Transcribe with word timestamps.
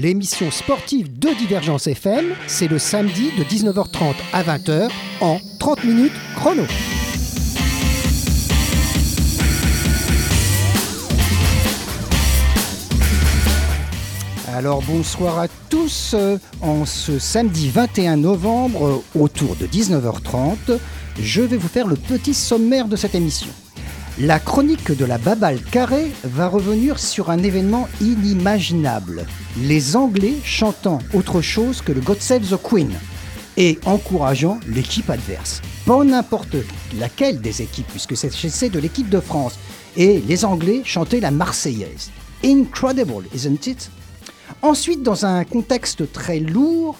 30 0.00 0.14
minutes 0.14 0.32
chrono, 0.32 0.50
l'émission 0.50 0.50
sportive 0.50 1.18
de 1.18 1.28
Divergence 1.38 1.86
FM, 1.86 2.34
c'est 2.46 2.68
le 2.68 2.78
samedi 2.78 3.30
de 3.38 3.44
19h30 3.44 4.14
à 4.32 4.42
20h 4.42 4.90
en 5.20 5.38
30 5.58 5.84
minutes 5.84 6.12
chrono. 6.36 6.64
Alors 14.56 14.82
bonsoir 14.82 15.38
à 15.38 15.46
tous. 15.68 16.14
Euh, 16.14 16.38
En 16.60 16.84
ce 16.84 17.18
samedi 17.18 17.70
21 17.70 18.16
novembre, 18.16 18.86
euh, 18.86 19.20
autour 19.20 19.56
de 19.56 19.66
19h30, 19.66 20.78
je 21.18 21.42
vais 21.42 21.56
vous 21.56 21.68
faire 21.68 21.86
le 21.86 21.96
petit 21.96 22.34
sommaire 22.34 22.86
de 22.86 22.96
cette 22.96 23.14
émission. 23.14 23.48
La 24.18 24.38
chronique 24.38 24.92
de 24.92 25.04
la 25.04 25.16
Babale 25.16 25.62
Carré 25.62 26.10
va 26.24 26.48
revenir 26.48 26.98
sur 26.98 27.30
un 27.30 27.38
événement 27.38 27.88
inimaginable. 28.02 29.24
Les 29.62 29.96
Anglais 29.96 30.34
chantant 30.44 30.98
autre 31.14 31.40
chose 31.40 31.80
que 31.80 31.92
le 31.92 32.00
God 32.00 32.20
Save 32.20 32.42
the 32.42 32.60
Queen 32.62 32.90
et 33.56 33.78
encourageant 33.86 34.60
l'équipe 34.68 35.08
adverse. 35.08 35.62
Pas 35.86 36.04
n'importe 36.04 36.56
laquelle 36.98 37.40
des 37.40 37.62
équipes, 37.62 37.86
puisque 37.86 38.16
c'est 38.16 38.68
de 38.68 38.78
l'équipe 38.78 39.08
de 39.08 39.20
France. 39.20 39.58
Et 39.96 40.20
les 40.20 40.44
Anglais 40.44 40.82
chantaient 40.84 41.20
la 41.20 41.30
Marseillaise. 41.30 42.10
Incredible, 42.44 43.24
isn't 43.34 43.66
it? 43.66 43.90
Ensuite, 44.60 45.02
dans 45.02 45.24
un 45.24 45.44
contexte 45.44 46.12
très 46.12 46.40
lourd, 46.40 46.98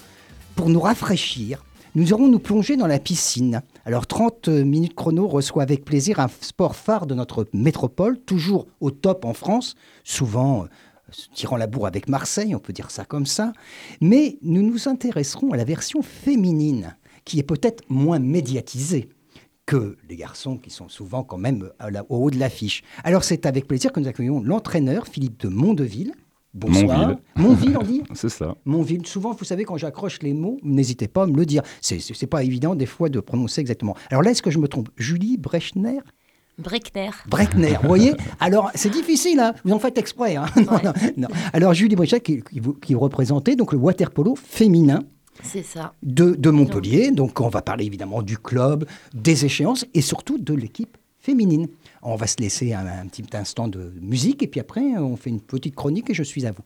pour 0.55 0.69
nous 0.69 0.79
rafraîchir, 0.79 1.63
nous 1.93 2.13
aurons 2.13 2.27
nous 2.27 2.39
plonger 2.39 2.77
dans 2.77 2.87
la 2.87 2.99
piscine. 2.99 3.61
Alors 3.85 4.05
30 4.05 4.47
minutes 4.49 4.93
chrono 4.93 5.27
reçoit 5.27 5.63
avec 5.63 5.83
plaisir 5.83 6.19
un 6.19 6.27
sport 6.27 6.75
phare 6.75 7.07
de 7.07 7.15
notre 7.15 7.47
métropole, 7.53 8.19
toujours 8.19 8.67
au 8.79 8.91
top 8.91 9.25
en 9.25 9.33
France, 9.33 9.75
souvent 10.03 10.63
euh, 10.63 10.67
tirant 11.33 11.57
la 11.57 11.65
bourre 11.65 11.87
avec 11.87 12.07
Marseille, 12.07 12.53
on 12.53 12.59
peut 12.59 12.73
dire 12.73 12.91
ça 12.91 13.05
comme 13.05 13.25
ça. 13.25 13.53
Mais 13.99 14.37
nous 14.43 14.61
nous 14.61 14.87
intéresserons 14.87 15.51
à 15.51 15.57
la 15.57 15.63
version 15.63 16.03
féminine, 16.03 16.95
qui 17.25 17.39
est 17.39 17.43
peut-être 17.43 17.83
moins 17.89 18.19
médiatisée 18.19 19.09
que 19.65 19.97
les 20.09 20.15
garçons 20.15 20.57
qui 20.57 20.69
sont 20.69 20.89
souvent 20.89 21.23
quand 21.23 21.37
même 21.37 21.71
au 22.09 22.17
haut 22.17 22.31
de 22.31 22.37
l'affiche. 22.37 22.83
Alors 23.03 23.23
c'est 23.23 23.45
avec 23.45 23.67
plaisir 23.67 23.91
que 23.91 23.99
nous 23.99 24.07
accueillons 24.07 24.41
l'entraîneur 24.43 25.07
Philippe 25.07 25.39
de 25.39 25.47
Mondeville. 25.47 26.13
Bonsoir. 26.53 27.15
Montville, 27.35 27.77
on 27.79 27.83
dit 27.83 28.03
C'est 28.13 28.29
ça. 28.29 28.55
Montville. 28.65 29.05
Souvent, 29.07 29.31
vous 29.33 29.45
savez, 29.45 29.63
quand 29.63 29.77
j'accroche 29.77 30.19
les 30.21 30.33
mots, 30.33 30.57
n'hésitez 30.63 31.07
pas 31.07 31.23
à 31.23 31.27
me 31.27 31.35
le 31.37 31.45
dire. 31.45 31.61
C'est 31.81 32.27
pas 32.27 32.43
évident 32.43 32.75
des 32.75 32.85
fois 32.85 33.09
de 33.09 33.19
prononcer 33.19 33.61
exactement. 33.61 33.95
Alors 34.09 34.21
là, 34.21 34.31
est-ce 34.31 34.41
que 34.41 34.51
je 34.51 34.59
me 34.59 34.67
trompe? 34.67 34.89
Julie 34.97 35.37
Brechner? 35.37 35.99
Breckner. 36.57 37.09
Brechner, 37.27 37.77
vous 37.81 37.87
voyez? 37.87 38.13
Alors, 38.39 38.69
c'est 38.75 38.91
difficile, 38.91 39.39
hein 39.39 39.53
vous 39.63 39.71
en 39.71 39.79
faites 39.79 39.97
exprès. 39.97 40.35
hein 40.35 40.45
non, 40.57 40.63
Ouais. 40.73 40.81
non, 40.83 40.93
non. 41.17 41.27
Alors, 41.53 41.73
Julie 41.73 41.95
Brechner, 41.95 42.19
qui, 42.19 42.41
qui, 42.43 42.59
vous- 42.59 42.73
qui 42.73 42.93
représentait 42.93 43.55
donc 43.55 43.71
le 43.71 43.79
waterpolo 43.79 44.35
féminin 44.35 44.99
C'est 45.41 45.63
ça. 45.63 45.93
de, 46.03 46.35
de 46.35 46.49
Montpellier. 46.49 47.11
Donc, 47.11 47.39
on 47.39 47.47
va 47.47 47.61
parler 47.61 47.85
évidemment 47.85 48.21
du 48.21 48.37
club, 48.37 48.85
des 49.15 49.45
échéances 49.45 49.85
et 49.93 50.01
surtout 50.01 50.37
de 50.37 50.53
l'équipe 50.53 50.97
féminine. 51.19 51.67
On 52.03 52.15
va 52.15 52.27
se 52.27 52.37
laisser 52.39 52.73
un, 52.73 53.05
petit 53.07 53.25
instant 53.33 53.67
de 53.67 53.93
musique 54.01 54.41
et 54.43 54.47
puis 54.47 54.59
après, 54.59 54.81
on 54.97 55.15
fait 55.15 55.29
une 55.29 55.41
petite 55.41 55.75
chronique 55.75 56.09
et 56.09 56.13
je 56.13 56.23
suis 56.23 56.45
à 56.45 56.51
vous. 56.51 56.63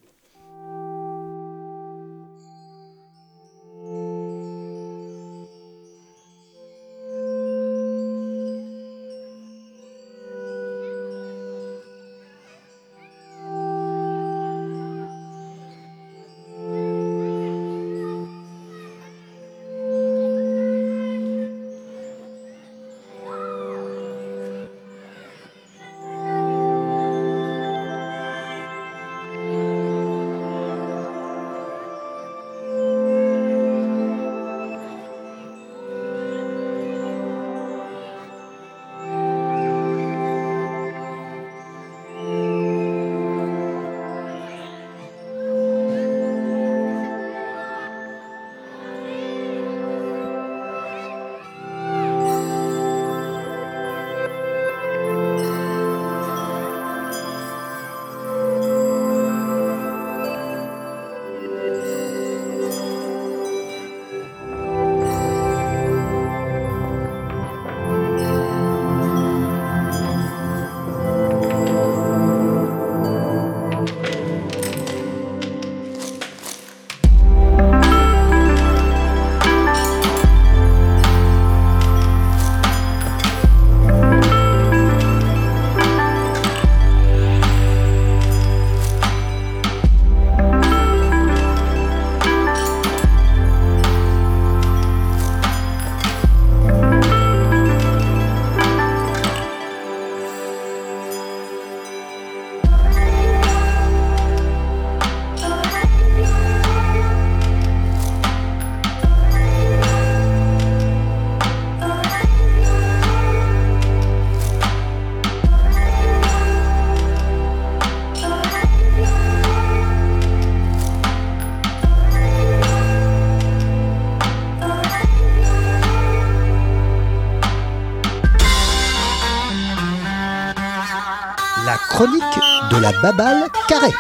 De 132.72 132.78
la 132.78 132.92
Babale 133.02 133.48
Carré. 133.68 133.92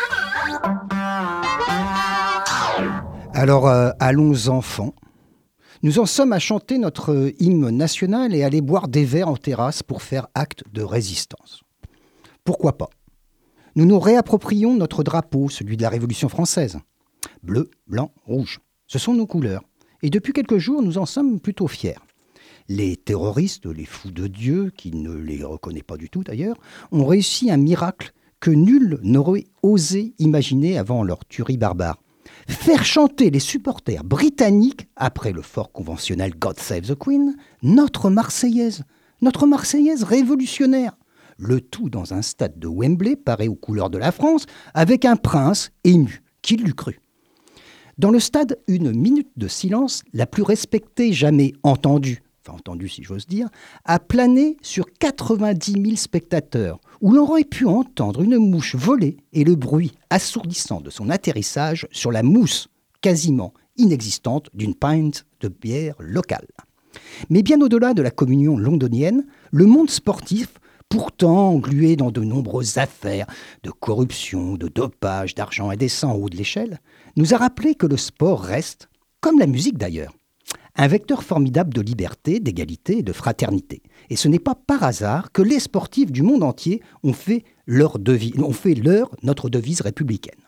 Alors, 3.33 3.67
euh, 3.67 3.91
allons 3.99 4.47
enfants. 4.47 4.93
Nous 5.83 5.99
en 5.99 6.05
sommes 6.05 6.33
à 6.33 6.39
chanter 6.39 6.77
notre 6.77 7.33
hymne 7.39 7.69
national 7.69 8.33
et 8.33 8.43
aller 8.43 8.61
boire 8.61 8.87
des 8.87 9.05
verres 9.05 9.29
en 9.29 9.37
terrasse 9.37 9.83
pour 9.83 10.01
faire 10.01 10.27
acte 10.33 10.63
de 10.71 10.81
résistance. 10.81 11.61
Pourquoi 12.43 12.77
pas? 12.77 12.89
Nous 13.75 13.85
nous 13.85 13.99
réapproprions 13.99 14.75
notre 14.75 15.03
drapeau, 15.03 15.49
celui 15.49 15.77
de 15.77 15.83
la 15.83 15.89
Révolution 15.89 16.29
française. 16.29 16.79
Bleu, 17.43 17.69
blanc, 17.87 18.11
rouge. 18.25 18.59
Ce 18.87 18.99
sont 18.99 19.13
nos 19.13 19.27
couleurs. 19.27 19.61
Et 20.01 20.09
depuis 20.09 20.33
quelques 20.33 20.57
jours, 20.57 20.81
nous 20.81 20.97
en 20.97 21.05
sommes 21.05 21.39
plutôt 21.39 21.67
fiers. 21.67 21.97
Les 22.67 22.95
terroristes, 22.95 23.67
les 23.67 23.85
fous 23.85 24.11
de 24.11 24.27
Dieu, 24.27 24.71
qui 24.75 24.91
ne 24.91 25.13
les 25.13 25.43
reconnaît 25.43 25.83
pas 25.83 25.97
du 25.97 26.09
tout 26.09 26.23
d'ailleurs, 26.23 26.57
ont 26.91 27.05
réussi 27.05 27.51
un 27.51 27.57
miracle 27.57 28.11
que 28.45 28.51
nul 28.51 28.99
n'aurait 29.01 29.47
osé 29.63 30.13
imaginer 30.19 30.77
avant 30.77 31.01
leur 31.01 31.25
tuerie 31.25 31.57
barbare. 31.57 32.03
Faire 32.47 32.85
chanter 32.85 33.31
les 33.31 33.39
supporters 33.39 34.03
britanniques, 34.03 34.87
après 34.95 35.31
le 35.31 35.41
fort 35.41 35.71
conventionnel 35.71 36.35
God 36.37 36.59
Save 36.59 36.81
the 36.81 36.93
Queen, 36.93 37.35
notre 37.63 38.11
Marseillaise, 38.11 38.83
notre 39.23 39.47
Marseillaise 39.47 40.03
révolutionnaire. 40.03 40.95
Le 41.39 41.59
tout 41.59 41.89
dans 41.89 42.13
un 42.13 42.21
stade 42.21 42.59
de 42.59 42.67
Wembley 42.67 43.15
paré 43.15 43.47
aux 43.47 43.55
couleurs 43.55 43.89
de 43.89 43.97
la 43.97 44.11
France, 44.11 44.45
avec 44.75 45.05
un 45.05 45.15
prince 45.15 45.71
ému. 45.83 46.21
Qui 46.43 46.57
l'eût 46.57 46.75
cru 46.75 46.99
Dans 47.97 48.11
le 48.11 48.19
stade, 48.19 48.59
une 48.67 48.91
minute 48.91 49.31
de 49.37 49.47
silence, 49.47 50.03
la 50.13 50.27
plus 50.27 50.43
respectée 50.43 51.13
jamais 51.13 51.53
entendue, 51.63 52.21
enfin 52.45 52.57
entendu 52.57 52.89
si 52.89 53.03
j'ose 53.03 53.27
dire, 53.27 53.49
a 53.85 53.99
plané 53.99 54.57
sur 54.61 54.85
90 54.99 55.71
000 55.73 55.95
spectateurs, 55.95 56.79
où 57.01 57.11
l'on 57.11 57.23
aurait 57.23 57.43
pu 57.43 57.65
entendre 57.65 58.21
une 58.21 58.37
mouche 58.37 58.75
voler 58.75 59.17
et 59.33 59.43
le 59.43 59.55
bruit 59.55 59.93
assourdissant 60.09 60.81
de 60.81 60.89
son 60.89 61.09
atterrissage 61.09 61.87
sur 61.91 62.11
la 62.11 62.23
mousse 62.23 62.67
quasiment 63.01 63.53
inexistante 63.77 64.49
d'une 64.53 64.75
pinte 64.75 65.25
de 65.41 65.47
bière 65.47 65.95
locale. 65.99 66.47
Mais 67.29 67.43
bien 67.43 67.59
au-delà 67.61 67.93
de 67.93 68.01
la 68.01 68.11
communion 68.11 68.57
londonienne, 68.57 69.25
le 69.51 69.65
monde 69.65 69.89
sportif, 69.89 70.47
pourtant 70.89 71.49
englué 71.49 71.95
dans 71.95 72.11
de 72.11 72.21
nombreuses 72.21 72.77
affaires 72.77 73.27
de 73.63 73.71
corruption, 73.71 74.55
de 74.55 74.67
dopage, 74.67 75.35
d'argent 75.35 75.69
indécent 75.69 76.11
en 76.11 76.15
haut 76.15 76.29
de 76.29 76.37
l'échelle, 76.37 76.79
nous 77.17 77.33
a 77.33 77.37
rappelé 77.37 77.75
que 77.75 77.87
le 77.87 77.97
sport 77.97 78.41
reste, 78.41 78.89
comme 79.19 79.39
la 79.39 79.47
musique 79.47 79.77
d'ailleurs, 79.77 80.13
un 80.75 80.87
vecteur 80.87 81.23
formidable 81.23 81.73
de 81.73 81.81
liberté, 81.81 82.39
d'égalité 82.39 82.99
et 82.99 83.03
de 83.03 83.13
fraternité. 83.13 83.81
Et 84.09 84.15
ce 84.15 84.27
n'est 84.27 84.39
pas 84.39 84.55
par 84.55 84.83
hasard 84.83 85.31
que 85.31 85.41
les 85.41 85.59
sportifs 85.59 86.11
du 86.11 86.21
monde 86.21 86.43
entier 86.43 86.81
ont 87.03 87.13
fait 87.13 87.43
leur, 87.65 87.99
devise, 87.99 88.37
ont 88.39 88.51
fait 88.51 88.75
leur 88.75 89.09
notre 89.23 89.49
devise 89.49 89.81
républicaine. 89.81 90.39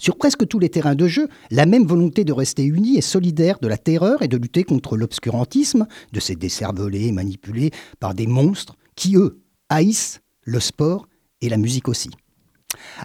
Sur 0.00 0.16
presque 0.16 0.46
tous 0.46 0.60
les 0.60 0.68
terrains 0.68 0.94
de 0.94 1.08
jeu, 1.08 1.28
la 1.50 1.66
même 1.66 1.84
volonté 1.84 2.24
de 2.24 2.32
rester 2.32 2.64
unis 2.64 2.96
et 2.96 3.00
solidaire 3.00 3.58
de 3.60 3.66
la 3.66 3.76
terreur 3.76 4.22
et 4.22 4.28
de 4.28 4.36
lutter 4.36 4.62
contre 4.62 4.96
l'obscurantisme, 4.96 5.88
de 6.12 6.20
ces 6.20 6.36
décervelés 6.36 7.10
manipulés 7.10 7.72
par 7.98 8.14
des 8.14 8.28
monstres 8.28 8.76
qui, 8.94 9.16
eux, 9.16 9.40
haïssent 9.68 10.20
le 10.44 10.60
sport 10.60 11.08
et 11.40 11.48
la 11.48 11.56
musique 11.56 11.88
aussi. 11.88 12.10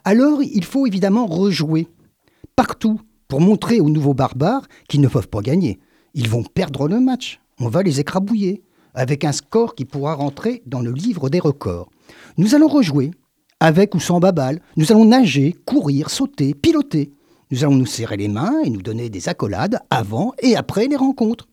Alors, 0.04 0.44
il 0.44 0.64
faut 0.64 0.86
évidemment 0.86 1.26
rejouer 1.26 1.88
partout 2.56 3.02
pour 3.28 3.42
montrer 3.42 3.80
aux 3.80 3.90
nouveaux 3.90 4.14
barbares 4.14 4.68
qu'ils 4.88 5.02
ne 5.02 5.08
peuvent 5.08 5.30
pas 5.30 5.42
gagner. 5.42 5.80
Ils 6.14 6.30
vont 6.30 6.44
perdre 6.44 6.88
le 6.88 7.00
match. 7.00 7.42
On 7.60 7.70
va 7.70 7.84
les 7.84 8.00
écrabouiller 8.00 8.64
avec 8.94 9.26
un 9.26 9.32
score 9.32 9.74
qui 9.76 9.86
pourra 9.86 10.14
rentrer 10.14 10.62
dans 10.66 10.82
le 10.82 10.92
livre 10.92 11.30
des 11.30 11.40
records. 11.40 11.90
Nous 12.38 12.54
allons 12.54 12.68
rejouer 12.68 13.12
avec 13.60 13.96
ou 13.96 14.00
sans 14.00 14.20
babal. 14.20 14.62
Nous 14.76 14.92
allons 14.92 15.06
nager, 15.06 15.56
courir, 15.66 16.10
sauter, 16.10 16.54
piloter. 16.54 17.14
Nous 17.50 17.64
allons 17.64 17.76
nous 17.76 17.86
serrer 17.86 18.18
les 18.18 18.28
mains 18.28 18.60
et 18.64 18.70
nous 18.70 18.82
donner 18.82 19.10
des 19.10 19.30
accolades 19.30 19.80
avant 19.90 20.34
et 20.40 20.56
après 20.56 20.88
les 20.88 20.96
rencontres. 20.96 21.48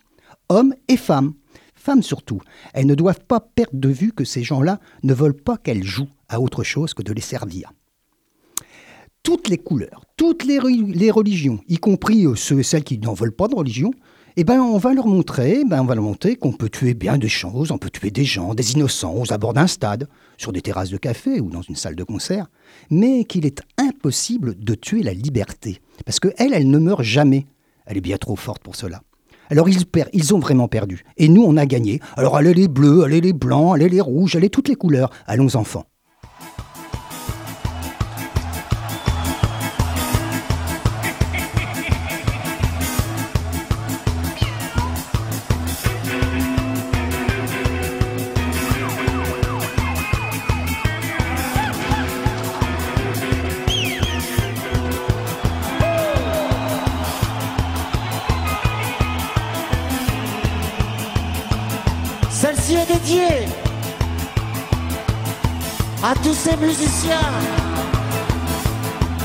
Hommes 0.49 0.75
et 0.89 0.97
femmes. 0.97 1.35
Femmes 1.75 2.03
surtout. 2.03 2.41
Elles 2.75 2.87
ne 2.87 2.95
doivent 2.95 3.25
pas 3.27 3.41
perdre 3.41 3.79
de 3.79 3.89
vue 3.89 4.13
que 4.13 4.25
ces 4.25 4.43
gens-là 4.43 4.81
ne 5.03 5.15
veulent 5.15 5.41
pas 5.41 5.57
qu'elles 5.57 5.85
jouent 5.85 6.11
à 6.29 6.41
autre 6.41 6.63
chose 6.65 6.93
que 6.93 7.03
de 7.03 7.13
les 7.13 7.23
servir. 7.23 7.73
Toutes 9.23 9.49
les 9.49 9.59
couleurs, 9.59 10.05
toutes 10.17 10.45
les, 10.45 10.59
religions, 10.59 11.61
y 11.69 11.77
compris 11.77 12.27
euh, 12.27 12.35
ceux 12.35 12.61
et 12.61 12.63
celles 12.63 12.85
qui 12.85 12.99
n'en 12.99 13.13
veulent 13.13 13.37
pas 13.37 13.49
de 13.49 13.55
religion, 13.55 13.91
eh 14.37 14.45
ben, 14.45 14.61
on 14.61 14.79
va 14.79 14.95
leur 14.95 15.07
montrer, 15.07 15.65
ben, 15.67 15.87
on 15.87 16.35
qu'on 16.37 16.53
peut 16.53 16.69
tuer 16.69 16.95
bien 16.95 17.19
des 17.19 17.29
choses, 17.29 17.71
on 17.73 17.79
peut 17.79 17.91
tuer 17.91 18.11
des 18.11 18.25
gens, 18.25 18.55
des 18.55 18.73
innocents 18.73 19.15
aux 19.15 19.33
abords 19.33 19.55
d'un 19.55 19.67
stade, 19.67 20.09
sur 20.37 20.53
des 20.53 20.63
terrasses 20.63 20.91
de 20.91 20.97
café 20.97 21.41
ou 21.41 21.51
dans 21.51 21.63
une 21.63 21.77
salle 21.77 21.97
de 21.97 22.05
concert, 22.05 22.47
mais 22.91 23.25
qu'il 23.25 23.45
est 23.45 23.61
impossible 23.77 24.57
de 24.59 24.75
tuer 24.75 25.03
la 25.03 25.15
liberté, 25.15 25.81
parce 26.05 26.21
qu'elle, 26.21 26.53
elle, 26.53 26.71
ne 26.71 26.79
meurt 26.79 27.03
jamais. 27.03 27.47
Elle 27.87 27.97
est 27.97 28.03
bien 28.03 28.19
trop 28.19 28.37
forte 28.37 28.63
pour 28.63 28.77
cela. 28.77 29.03
Alors 29.51 29.69
ils, 29.69 29.85
ils 30.13 30.33
ont 30.33 30.39
vraiment 30.39 30.69
perdu. 30.69 31.05
Et 31.17 31.29
nous, 31.29 31.43
on 31.43 31.57
a 31.57 31.67
gagné. 31.67 32.01
Alors 32.17 32.37
allez 32.37 32.55
les 32.55 32.69
bleus, 32.69 33.03
allez 33.03 33.21
les 33.21 33.33
blancs, 33.33 33.75
allez 33.75 33.89
les 33.89 34.01
rouges, 34.01 34.37
allez 34.37 34.49
toutes 34.49 34.69
les 34.69 34.77
couleurs. 34.77 35.11
Allons 35.27 35.57
enfants. 35.57 35.87
À 66.03 66.15
tous 66.23 66.35
ces 66.35 66.57
musiciens 66.57 67.17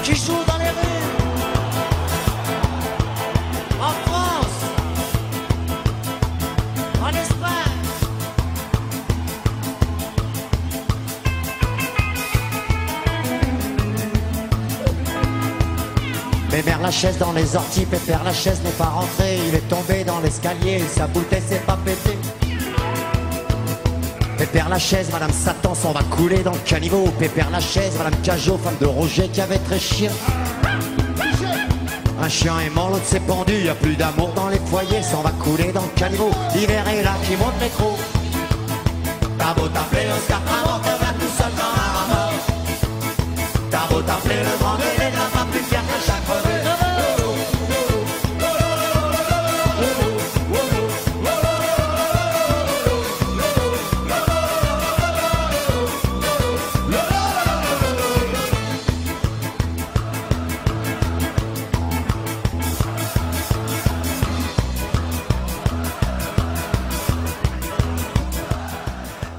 qui 0.03 0.15
jouent 0.15 0.43
dans 0.47 0.57
les 0.57 0.69
rues 0.69 1.05
en 3.79 3.91
France, 4.05 4.59
en 7.01 7.09
Espagne. 7.09 7.51
Pépère 16.49 16.81
la 16.81 16.91
chaise 16.91 17.17
dans 17.19 17.33
les 17.33 17.55
orties, 17.55 17.85
Pépère 17.85 18.23
la 18.23 18.33
chaise 18.33 18.61
n'est 18.63 18.71
pas 18.71 18.85
rentré, 18.85 19.37
il 19.47 19.55
est 19.55 19.67
tombé 19.69 20.03
dans 20.03 20.19
l'escalier, 20.21 20.83
sa 20.95 21.05
bouteille 21.07 21.43
s'est 21.47 21.61
pas 21.67 21.77
pétée. 21.85 22.14
Pépère 24.45 24.69
la 24.69 24.77
chaise, 24.77 25.09
Madame 25.11 25.31
Satan 25.31 25.73
s'en 25.73 25.91
va 25.91 26.03
couler 26.03 26.43
dans 26.43 26.51
le 26.51 26.59
caniveau. 26.59 27.05
Pépère 27.17 27.49
la 27.49 27.59
chaise, 27.59 27.93
Madame 27.97 28.13
Cajot, 28.21 28.59
femme 28.59 28.77
de 28.79 28.85
Roger 28.85 29.27
qui 29.27 29.41
avait 29.41 29.57
très 29.57 29.79
chien. 29.79 30.11
Un 32.21 32.29
chien 32.29 32.53
est 32.59 32.69
mort, 32.69 32.91
l'autre 32.91 33.05
s'est 33.05 33.21
pendu, 33.21 33.53
y 33.53 33.69
a 33.69 33.73
plus 33.73 33.95
d'amour 33.95 34.33
dans 34.35 34.49
les 34.49 34.59
foyers, 34.59 35.01
s'en 35.01 35.23
va 35.23 35.31
couler 35.31 35.71
dans 35.71 35.81
le 35.81 35.99
caniveau. 35.99 36.29
L'hiver 36.53 36.87
est 36.87 37.01
là 37.01 37.15
qui 37.27 37.35
monte 37.37 37.55
les 37.59 37.69
crocs. 37.69 37.97
T'as 39.39 39.53
beau 39.55 39.67
t'appeler 39.67 40.05
Oscar 40.15 40.41
Pavant, 40.41 40.79
te 40.79 40.89
va 40.89 41.11
tout 41.19 41.33
seul 41.39 41.51
dans 41.57 41.73
un 41.81 42.13
mort. 42.13 42.33
T'as 43.71 43.87
beau 43.89 44.01
t'appeler 44.03 44.35
le 44.35 44.59
grand 44.59 44.75
délai, 44.75 45.11
n'a 45.11 45.39
pas 45.39 45.47
plus 45.51 45.63
fier 45.63 45.81
que 45.81 46.04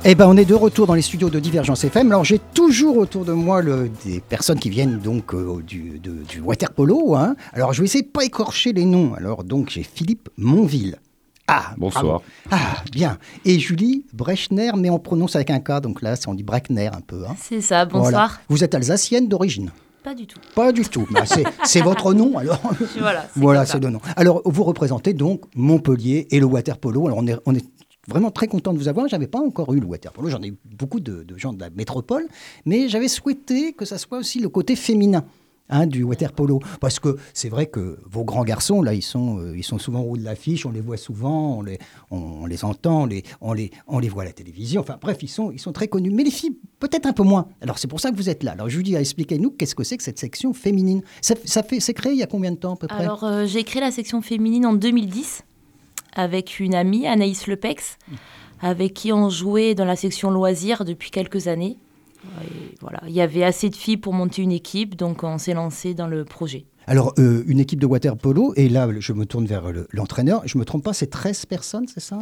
Eh 0.08 0.14
ben, 0.14 0.28
on 0.28 0.36
est 0.36 0.44
de 0.44 0.54
retour 0.54 0.86
dans 0.86 0.94
les 0.94 1.02
studios 1.02 1.30
de 1.30 1.40
Divergence 1.40 1.82
FM. 1.82 2.12
Alors, 2.12 2.25
j'ai 2.25 2.38
toujours 2.38 2.96
autour 2.96 3.25
de 3.25 3.32
moi 3.32 3.60
le, 3.60 3.90
des 4.04 4.20
personnes 4.20 4.60
qui 4.60 4.70
viennent 4.70 5.00
donc 5.00 5.34
euh, 5.34 5.60
du, 5.66 5.98
de, 5.98 6.22
du 6.22 6.40
water 6.40 6.70
polo. 6.70 7.16
Hein. 7.16 7.34
Alors, 7.52 7.72
je 7.72 7.80
vais 7.80 7.86
essayer 7.86 8.04
de 8.04 8.10
pas 8.10 8.25
écorcher 8.25 8.72
les 8.72 8.84
noms. 8.84 9.14
Alors, 9.14 9.42
donc, 9.42 9.68
j'ai 9.68 9.82
Philippe 9.82 10.28
Monville. 10.36 11.00
Ah, 11.48 11.75
bonsoir. 11.76 12.22
Ah, 12.52 12.84
bien. 12.92 13.18
Et 13.44 13.58
Julie 13.58 14.04
Brechner, 14.12 14.70
mais 14.76 14.90
on 14.90 15.00
prononce 15.00 15.34
avec 15.34 15.50
un 15.50 15.58
K, 15.58 15.80
donc 15.80 16.02
là, 16.02 16.14
on 16.28 16.34
dit 16.34 16.44
Brechner 16.44 16.86
un 16.86 17.00
peu. 17.04 17.25
Hein. 17.28 17.34
C'est 17.42 17.60
ça, 17.60 17.84
bonsoir. 17.84 18.40
Vous 18.48 18.62
êtes 18.62 18.76
alsacienne 18.76 19.26
d'origine? 19.26 19.72
Pas 20.04 20.14
du 20.14 20.28
tout. 20.28 20.38
Pas 20.54 20.70
du 20.70 20.84
tout. 20.84 21.04
Bah, 21.10 21.25
c'est 21.64 21.80
votre 21.80 22.14
nom, 22.14 22.38
alors. 22.38 22.60
Voilà, 22.96 23.26
c'est 23.34 23.40
voilà, 23.40 23.64
le 23.75 23.90
nom. 23.90 24.00
Alors, 24.14 24.40
vous 24.44 24.62
représentez 24.62 25.14
donc 25.14 25.42
Montpellier 25.56 26.28
et 26.30 26.38
le 26.38 26.46
water 26.46 26.78
polo. 26.78 27.06
Alors, 27.06 27.18
on 27.18 27.26
est, 27.26 27.36
on 27.44 27.56
est 27.56 27.64
vraiment 28.08 28.30
très 28.30 28.46
content 28.46 28.72
de 28.72 28.78
vous 28.78 28.88
avoir. 28.88 29.08
J'avais 29.08 29.26
pas 29.26 29.40
encore 29.40 29.72
eu 29.75 29.80
le 29.80 29.86
waterpolo. 29.86 30.28
J'en 30.28 30.42
ai 30.42 30.48
eu 30.48 30.56
beaucoup 30.64 31.00
de, 31.00 31.25
gens 31.36 31.52
de 31.52 31.60
la 31.60 31.70
métropole, 31.70 32.26
mais 32.64 32.88
j'avais 32.88 33.08
souhaité 33.08 33.72
que 33.72 33.84
ça 33.84 33.98
soit 33.98 34.18
aussi 34.18 34.40
le 34.40 34.48
côté 34.48 34.76
féminin. 34.76 35.25
Hein, 35.68 35.88
du 35.88 36.04
waterpolo. 36.04 36.60
Parce 36.80 37.00
que 37.00 37.16
c'est 37.34 37.48
vrai 37.48 37.66
que 37.66 37.98
vos 38.08 38.22
grands 38.22 38.44
garçons, 38.44 38.82
là, 38.82 38.94
ils 38.94 39.02
sont, 39.02 39.40
euh, 39.40 39.56
ils 39.56 39.64
sont 39.64 39.80
souvent 39.80 40.00
au 40.02 40.12
haut 40.12 40.16
de 40.16 40.22
l'affiche, 40.22 40.64
on 40.64 40.70
les 40.70 40.80
voit 40.80 40.96
souvent, 40.96 41.58
on 41.58 41.62
les, 41.62 41.80
on, 42.12 42.46
les 42.46 42.64
entend, 42.64 43.02
on 43.02 43.06
les, 43.06 43.25
on, 43.88 43.98
les, 43.98 44.08
voit 44.08 44.22
à 44.22 44.26
la 44.26 44.32
télévision. 44.32 44.82
Enfin 44.82 44.96
bref, 45.00 45.18
ils 45.22 45.28
sont, 45.28 45.50
ils 45.50 45.58
sont 45.58 45.72
très 45.72 45.88
connus. 45.88 46.12
Mais 46.12 46.22
les 46.22 46.30
filles, 46.30 46.56
peut-être 46.78 47.06
un 47.06 47.12
peu 47.12 47.25
moins. 47.25 47.48
Alors 47.60 47.80
c'est 47.80 47.88
pour 47.88 47.98
ça 47.98 48.12
que 48.12 48.16
vous 48.16 48.30
êtes 48.30 48.44
là. 48.44 48.52
Alors 48.52 48.68
Julie, 48.68 48.94
expliquez-nous 48.94 49.50
qu'est-ce 49.50 49.75
que 49.75 49.82
c'est 49.82 49.96
que 49.96 50.04
cette 50.04 50.20
section 50.20 50.52
féminine. 50.52 51.02
Ça, 51.20 51.34
fait, 51.64 51.80
c'est 51.80 51.94
créé 51.94 52.12
il 52.12 52.18
y 52.18 52.22
a 52.22 52.28
combien 52.28 52.52
de 52.52 52.58
temps 52.58 52.75
à 52.75 52.76
peu 52.76 52.86
près? 52.86 53.02
Alors 53.02 53.25
euh, 53.25 53.44
j'ai 53.46 53.64
créé 53.64 53.80
la 53.80 53.90
section 53.90 54.22
féminine 54.22 54.66
en 54.66 54.75
2010 54.75 55.42
avec 56.16 56.58
une 56.58 56.75
amie, 56.75 57.06
Anaïs 57.06 57.46
Lepex, 57.46 57.99
avec 58.61 58.94
qui 58.94 59.12
on 59.12 59.30
jouait 59.30 59.75
dans 59.75 59.85
la 59.85 59.96
section 59.96 60.30
loisirs 60.30 60.85
depuis 60.85 61.11
quelques 61.11 61.46
années. 61.46 61.78
voilà, 62.80 63.00
il 63.06 63.12
y 63.12 63.20
avait 63.20 63.44
assez 63.44 63.70
de 63.70 63.76
filles 63.76 63.99
pour 63.99 64.12
monter 64.12 64.42
une 64.42 64.52
équipe, 64.52 64.96
donc 64.96 65.23
on 65.23 65.38
s'est 65.38 65.54
lancé 65.54 65.94
dans 65.94 66.08
le 66.08 66.25
projet. 66.25 66.64
Alors, 66.88 67.14
euh, 67.18 67.42
une 67.49 67.58
équipe 67.58 67.80
de 67.80 67.87
water 67.87 68.16
polo, 68.16 68.52
et 68.56 68.68
là, 68.68 68.88
je 68.99 69.12
me 69.12 69.26
tourne 69.26 69.44
vers 69.44 69.64
l'entraîneur. 69.90 70.42
je 70.46 70.56
ne 70.56 70.61
me 70.61 70.64
trompe 70.64 70.85
pas, 70.85 70.92
c'est 70.92 71.08
13 71.08 71.46
personnes, 71.46 71.87
c'est 71.88 72.00
ça 72.00 72.18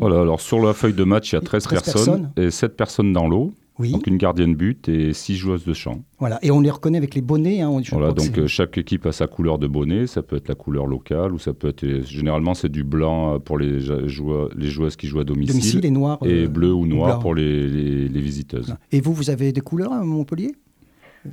Voilà, 0.00 0.20
alors 0.20 0.40
sur 0.40 0.60
la 0.60 0.72
feuille 0.72 0.94
de 0.94 1.04
match, 1.04 1.32
il 1.32 1.34
y 1.34 1.38
a 1.38 1.40
13, 1.40 1.66
personnes, 1.66 2.30
et 2.36 2.50
7 2.50 2.76
personnes 2.76 3.12
dans 3.12 3.28
l'eau. 3.28 3.52
Oui. 3.78 3.92
Donc 3.92 4.06
une 4.08 4.16
gardienne 4.16 4.54
but 4.56 4.88
et 4.88 5.12
six 5.12 5.36
joueuses 5.36 5.64
de 5.64 5.72
champ. 5.72 6.02
Voilà. 6.18 6.38
Et 6.42 6.50
on 6.50 6.60
les 6.60 6.70
reconnaît 6.70 6.98
avec 6.98 7.14
les 7.14 7.20
bonnets. 7.20 7.60
hein, 7.60 7.80
Voilà, 7.92 8.12
donc 8.12 8.36
euh, 8.36 8.46
chaque 8.48 8.76
équipe 8.76 9.06
a 9.06 9.12
sa 9.12 9.26
couleur 9.28 9.58
de 9.58 9.68
bonnet. 9.68 10.06
Ça 10.08 10.20
peut 10.22 10.34
être 10.36 10.48
la 10.48 10.56
couleur 10.56 10.86
locale 10.86 11.32
ou 11.32 11.38
ça 11.38 11.52
peut 11.52 11.68
être. 11.68 11.84
euh, 11.84 12.02
Généralement, 12.02 12.54
c'est 12.54 12.68
du 12.70 12.82
blanc 12.82 13.34
euh, 13.34 13.38
pour 13.38 13.56
les, 13.58 13.78
ja- 13.80 14.06
joueurs, 14.08 14.48
les 14.56 14.68
joueuses 14.68 14.96
qui 14.96 15.06
jouent 15.06 15.20
à 15.20 15.24
domicile. 15.24 15.54
domicile 15.54 15.86
et 15.86 15.90
noir. 15.90 16.18
et 16.24 16.44
euh, 16.44 16.48
bleu 16.48 16.72
ou 16.72 16.86
noir 16.86 17.20
pour 17.20 17.34
les, 17.34 17.68
les- 17.68 18.08
les 18.08 18.20
visiteuses. 18.20 18.74
Et 18.90 19.00
vous, 19.00 19.12
vous 19.12 19.30
avez 19.30 19.52
des 19.52 19.60
couleurs 19.60 19.92
à 19.92 20.02
Montpellier? 20.02 20.52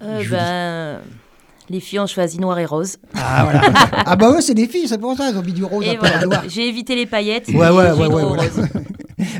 Euh, 0.03 0.21
ben, 0.29 0.99
les 1.69 1.79
filles 1.79 1.99
ont 1.99 2.07
choisi 2.07 2.39
noir 2.39 2.57
et 2.59 2.65
rose. 2.65 2.97
Ah, 3.15 3.43
voilà. 3.43 3.61
ah 4.05 4.15
bah 4.15 4.31
ouais, 4.31 4.41
c'est 4.41 4.53
des 4.53 4.67
filles, 4.67 4.87
c'est 4.87 4.97
pour 4.97 5.15
ça, 5.17 5.29
elles 5.29 5.37
ont 5.37 5.41
mis 5.43 5.53
du 5.53 5.63
rose 5.63 5.85
Et 5.85 5.97
voilà, 5.97 6.25
noir. 6.25 6.43
j'ai 6.47 6.67
évité 6.67 6.95
les 6.95 7.05
paillettes. 7.05 7.47
Ouais, 7.49 7.69
ouais, 7.69 7.91
ouais, 7.91 8.07
ouais, 8.07 8.23
voilà. 8.25 8.43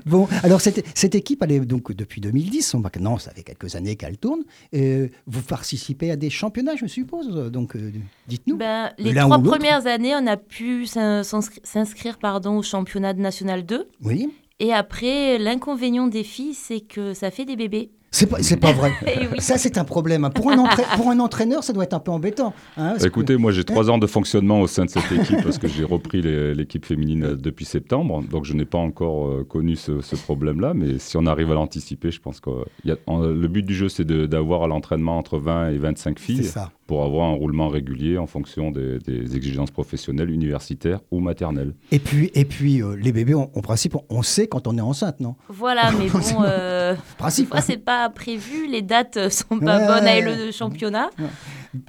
Bon, 0.06 0.28
alors 0.44 0.62
cette, 0.62 0.86
cette 0.98 1.16
équipe, 1.16 1.44
elle 1.44 1.52
est 1.52 1.60
donc 1.60 1.92
depuis 1.92 2.22
2010, 2.22 2.76
on- 2.76 2.80
maintenant 2.80 3.18
ça 3.18 3.32
fait 3.32 3.44
quelques 3.44 3.76
années 3.76 3.96
qu'elle 3.96 4.18
tourne. 4.18 4.42
Euh, 4.74 5.10
vous 5.28 5.42
participez 5.42 6.12
à 6.12 6.16
des 6.16 6.30
championnats, 6.30 6.76
je 6.76 6.86
suppose, 6.86 7.28
donc 7.52 7.76
euh, 7.76 7.92
dites-nous. 8.28 8.56
Ben, 8.56 8.92
les 8.98 9.14
trois 9.14 9.40
premières 9.40 9.86
années, 9.88 10.14
on 10.16 10.26
a 10.28 10.38
pu 10.38 10.86
s'in- 10.86 11.22
s'inscri- 11.24 11.60
s'inscrire 11.64 12.18
pardon, 12.20 12.58
au 12.58 12.64
championnat 12.64 13.14
de 13.14 13.20
national 13.20 13.66
2. 13.66 13.88
Oui, 14.04 14.30
Et 14.60 14.72
après, 14.74 15.38
l'inconvénient 15.38 16.08
des 16.08 16.24
filles, 16.24 16.54
c'est 16.54 16.80
que 16.80 17.14
ça 17.14 17.30
fait 17.32 17.46
des 17.46 17.56
bébés. 17.58 17.92
C'est 18.12 18.28
pas, 18.28 18.42
c'est 18.42 18.58
pas 18.58 18.72
vrai. 18.72 18.92
Oui. 19.32 19.40
Ça, 19.42 19.58
c'est 19.58 19.78
un 19.78 19.84
problème. 19.84 20.24
hein. 20.24 20.30
Pour 20.30 20.52
un, 20.52 20.58
entra- 20.58 20.84
pour 20.96 21.10
un 21.10 21.20
entraîneur, 21.20 21.64
ça 21.64 21.74
doit 21.74 21.84
être 21.84 21.94
un 21.94 22.00
peu 22.00 22.12
embêtant. 22.12 22.54
hein, 22.78 22.96
que- 23.00 23.06
Écoutez, 23.08 23.38
moi 23.38 23.52
j'ai 23.52 23.64
trois 23.64 23.90
ans 23.90 23.98
de 23.98 24.08
fonctionnement 24.08 24.62
au 24.62 24.68
sein 24.68 24.86
de 24.86 24.90
cette 24.90 25.12
équipe 25.12 25.42
parce 25.44 25.58
que 25.58 25.68
j'ai 25.68 25.84
repris 25.84 26.22
les- 26.22 26.54
l'équipe 26.54 26.86
féminine 26.86 27.24
euh, 27.24 27.36
depuis 27.36 27.66
septembre. 27.66 28.24
Donc 28.30 28.46
je 28.46 28.54
n'ai 28.54 28.66
pas 28.66 28.78
encore 28.78 29.28
euh, 29.28 29.44
connu 29.44 29.76
ce, 29.76 30.02
ce 30.02 30.16
problème-là. 30.16 30.74
Mais 30.74 30.98
si 31.00 31.18
on 31.18 31.26
arrive 31.26 31.52
à 31.52 31.56
l'anticiper, 31.56 32.12
je 32.12 32.20
pense 32.22 32.40
que 32.40 32.50
il 32.84 32.90
y 32.90 32.94
a- 32.94 32.98
en- 33.08 33.20
le 33.20 33.48
but 33.48 33.64
du 33.64 33.74
jeu 33.74 33.90
c'est 33.90 34.06
de- 34.06 34.26
d'avoir 34.26 34.64
à 34.64 34.68
l'entraînement 34.68 35.18
entre 35.18 35.38
20 35.38 35.70
et 35.72 35.78
25 35.78 36.18
c'est 36.20 36.26
filles 36.26 36.44
ça. 36.46 36.72
pour 36.88 37.04
avoir 37.04 37.30
un 37.30 37.34
roulement 37.34 37.68
régulier 37.70 38.18
en 38.18 38.28
fonction 38.28 38.72
des, 38.72 39.00
des 39.00 39.36
exigences 39.36 39.72
professionnelles, 39.72 40.30
universitaires 40.30 41.00
ou 41.12 41.20
maternelles. 41.20 41.74
Et 41.92 42.00
puis, 42.00 42.32
et 42.36 42.46
puis 42.46 42.82
euh, 42.82 42.96
les 42.96 43.12
bébés, 43.12 43.34
en, 43.34 43.48
principe, 43.62 43.96
on, 44.10 44.22
sait 44.22 44.48
quand 44.48 44.68
on 44.68 44.78
est 44.78 44.82
enceinte, 44.82 45.20
non? 45.20 45.36
Voilà, 45.50 45.92
mais 45.98 46.08
bon, 46.10 46.20
euh, 46.46 46.96
Principe. 47.18 47.54
c'est 47.62 47.78
pas 47.84 48.05
prévu. 48.10 48.68
Les 48.68 48.82
dates 48.82 49.18
euh, 49.18 49.30
sont 49.30 49.60
pas 49.60 49.78
Ouais, 49.80 49.88
bonnes 49.88 50.08
à 50.08 50.20
le 50.22 50.52
championnat. 50.52 51.10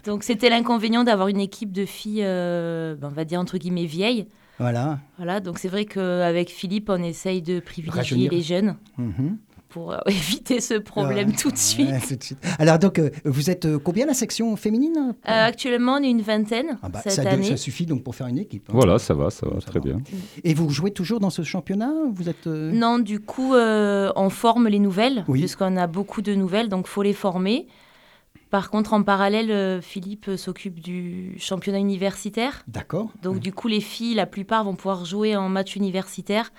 Donc, 0.04 0.22
c'était 0.24 0.48
l'inconvénient 0.50 1.04
d'avoir 1.04 1.28
une 1.28 1.40
équipe 1.40 1.72
de 1.72 1.84
filles, 1.86 2.22
euh, 2.24 2.94
ben, 2.96 3.08
on 3.10 3.14
va 3.14 3.24
dire 3.24 3.40
entre 3.40 3.58
guillemets, 3.58 3.86
vieilles. 3.86 4.26
Voilà. 4.58 4.98
Voilà, 5.18 5.40
donc 5.40 5.58
c'est 5.58 5.68
vrai 5.68 5.84
qu'avec 5.84 6.50
Philippe, 6.50 6.88
on 6.90 7.02
essaye 7.02 7.42
de 7.42 7.60
privilégier 7.60 8.00
Rajeunir. 8.00 8.30
les 8.32 8.40
jeunes 8.42 8.76
Mhm. 8.98 9.38
Pour 9.68 9.92
euh, 9.92 9.98
éviter 10.06 10.60
ce 10.60 10.74
problème 10.74 11.28
Ouais. 11.30 11.34
tout 11.36 11.50
de 11.50 11.56
suite. 11.56 11.88
Ouais, 11.90 12.00
tout 12.00 12.16
de 12.16 12.22
suite. 12.22 12.38
Alors, 12.58 12.78
donc, 12.78 12.98
euh, 12.98 13.10
vous 13.24 13.50
êtes 13.50 13.64
euh, 13.66 13.78
combien 13.78 14.06
la 14.06 14.14
section 14.14 14.54
féminine 14.56 15.14
Euh, 15.28 15.46
actuellement, 15.46 15.94
on 15.94 16.02
est 16.02 16.10
une 16.10 16.22
vingtaine 16.22 16.78
Ah 16.82 16.88
bah, 16.88 17.00
cette 17.02 17.12
ça, 17.24 17.28
année. 17.30 17.44
ça 17.48 17.56
suffit 17.56 17.86
donc 17.86 18.02
pour 18.02 18.14
faire 18.14 18.26
une 18.26 18.38
équipe. 18.38 18.68
hein. 18.68 18.72
Voilà, 18.74 18.98
ça 18.98 19.14
va, 19.14 19.30
ça 19.30 19.46
va 19.48 19.60
Ça 19.60 19.66
très 19.66 19.78
va. 19.80 19.84
bien. 19.84 19.98
Et 20.44 20.54
vous 20.54 20.68
jouez 20.70 20.90
toujours 20.92 21.20
dans 21.20 21.30
ce 21.30 21.42
championnat 21.42 21.92
Vous 22.12 22.28
êtes 22.28 22.46
euh, 22.46 22.70
Non, 22.72 22.98
du 22.98 23.20
coup, 23.20 23.54
euh, 23.54 24.12
on 24.16 24.30
forme 24.30 24.68
les 24.68 24.78
nouvelles, 24.78 25.24
Oui. 25.28 25.40
puisqu'on 25.40 25.76
a 25.76 25.86
beaucoup 25.86 26.22
de 26.22 26.34
nouvelles, 26.34 26.68
donc 26.68 26.86
faut 26.86 27.02
les 27.02 27.12
former. 27.14 27.66
Par 28.50 28.70
contre, 28.70 28.92
en 28.94 29.02
parallèle, 29.02 29.82
Philippe 29.82 30.30
s'occupe 30.36 30.78
du 30.78 31.34
championnat 31.38 31.78
universitaire. 31.80 32.62
D'accord. 32.68 33.10
Donc, 33.22 33.40
du 33.40 33.52
coup, 33.52 33.66
les 33.66 33.80
filles, 33.80 34.14
la 34.14 34.24
plupart, 34.26 34.62
vont 34.64 34.76
pouvoir 34.76 35.04
jouer 35.04 35.34
en 35.36 35.48
match 35.48 35.74
universitaire 35.74 36.52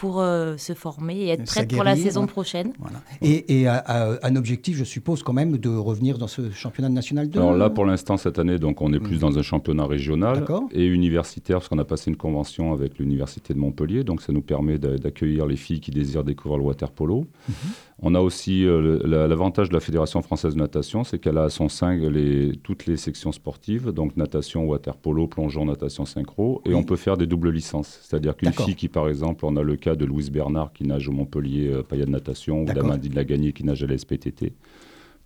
pour 0.00 0.22
euh, 0.22 0.56
se 0.56 0.72
former 0.72 1.14
et 1.14 1.28
être 1.28 1.44
prêtes 1.44 1.74
pour 1.74 1.84
la 1.84 1.94
saison 1.94 2.22
ouais. 2.22 2.26
prochaine. 2.26 2.72
Voilà. 2.78 3.02
Et, 3.20 3.60
et 3.60 3.68
un 3.68 4.34
objectif, 4.34 4.74
je 4.78 4.84
suppose, 4.84 5.22
quand 5.22 5.34
même, 5.34 5.58
de 5.58 5.68
revenir 5.68 6.16
dans 6.16 6.26
ce 6.26 6.50
championnat 6.52 6.88
national 6.88 7.28
2 7.28 7.38
Alors 7.38 7.54
là, 7.54 7.68
pour 7.68 7.84
l'instant, 7.84 8.16
cette 8.16 8.38
année, 8.38 8.58
donc, 8.58 8.80
on 8.80 8.94
est 8.94 8.98
plus 8.98 9.18
dans 9.18 9.38
un 9.38 9.42
championnat 9.42 9.84
régional 9.84 10.46
et 10.72 10.86
universitaire, 10.86 11.58
parce 11.58 11.68
qu'on 11.68 11.78
a 11.78 11.84
passé 11.84 12.10
une 12.10 12.16
convention 12.16 12.72
avec 12.72 12.98
l'Université 12.98 13.52
de 13.52 13.58
Montpellier. 13.58 14.02
Donc, 14.02 14.22
ça 14.22 14.32
nous 14.32 14.40
permet 14.40 14.78
d'a- 14.78 14.96
d'accueillir 14.96 15.44
les 15.46 15.56
filles 15.56 15.80
qui 15.80 15.90
désirent 15.90 16.24
découvrir 16.24 16.56
le 16.58 16.64
water 16.64 16.90
polo. 16.90 17.26
Mhm. 17.50 17.54
On 18.02 18.14
a 18.14 18.20
aussi 18.20 18.64
euh, 18.64 18.98
l'avantage 19.04 19.68
de 19.68 19.74
la 19.74 19.80
Fédération 19.80 20.22
française 20.22 20.54
de 20.54 20.58
natation, 20.58 21.04
c'est 21.04 21.18
qu'elle 21.18 21.36
a 21.36 21.42
à 21.44 21.50
son 21.50 21.68
sein 21.68 21.94
les, 21.96 22.52
toutes 22.62 22.86
les 22.86 22.96
sections 22.96 23.30
sportives, 23.30 23.90
donc 23.90 24.16
natation, 24.16 24.64
water 24.64 24.96
polo, 24.96 25.26
plongeon, 25.26 25.66
natation 25.66 26.06
synchro, 26.06 26.62
et 26.64 26.70
Oui. 26.70 26.74
on 26.76 26.82
peut 26.82 26.96
faire 26.96 27.18
des 27.18 27.26
doubles 27.26 27.50
licences. 27.50 27.98
C'est-à-dire 28.02 28.34
qu'une 28.38 28.54
fille 28.54 28.74
qui, 28.74 28.88
par 28.88 29.06
exemple, 29.06 29.44
on 29.44 29.54
a 29.56 29.62
le 29.62 29.76
cas 29.76 29.89
de 29.96 30.04
Louise 30.04 30.30
Bernard 30.30 30.72
qui 30.72 30.84
nage 30.84 31.08
au 31.08 31.12
Montpellier 31.12 31.68
euh, 31.68 31.82
Paillat 31.82 32.06
de 32.06 32.10
natation, 32.10 32.62
ou 32.62 32.64
d'Amandine 32.66 33.14
Lagagné 33.14 33.52
qui 33.52 33.64
nage 33.64 33.82
à 33.82 33.86
la 33.86 33.96
SPTT, 33.98 34.52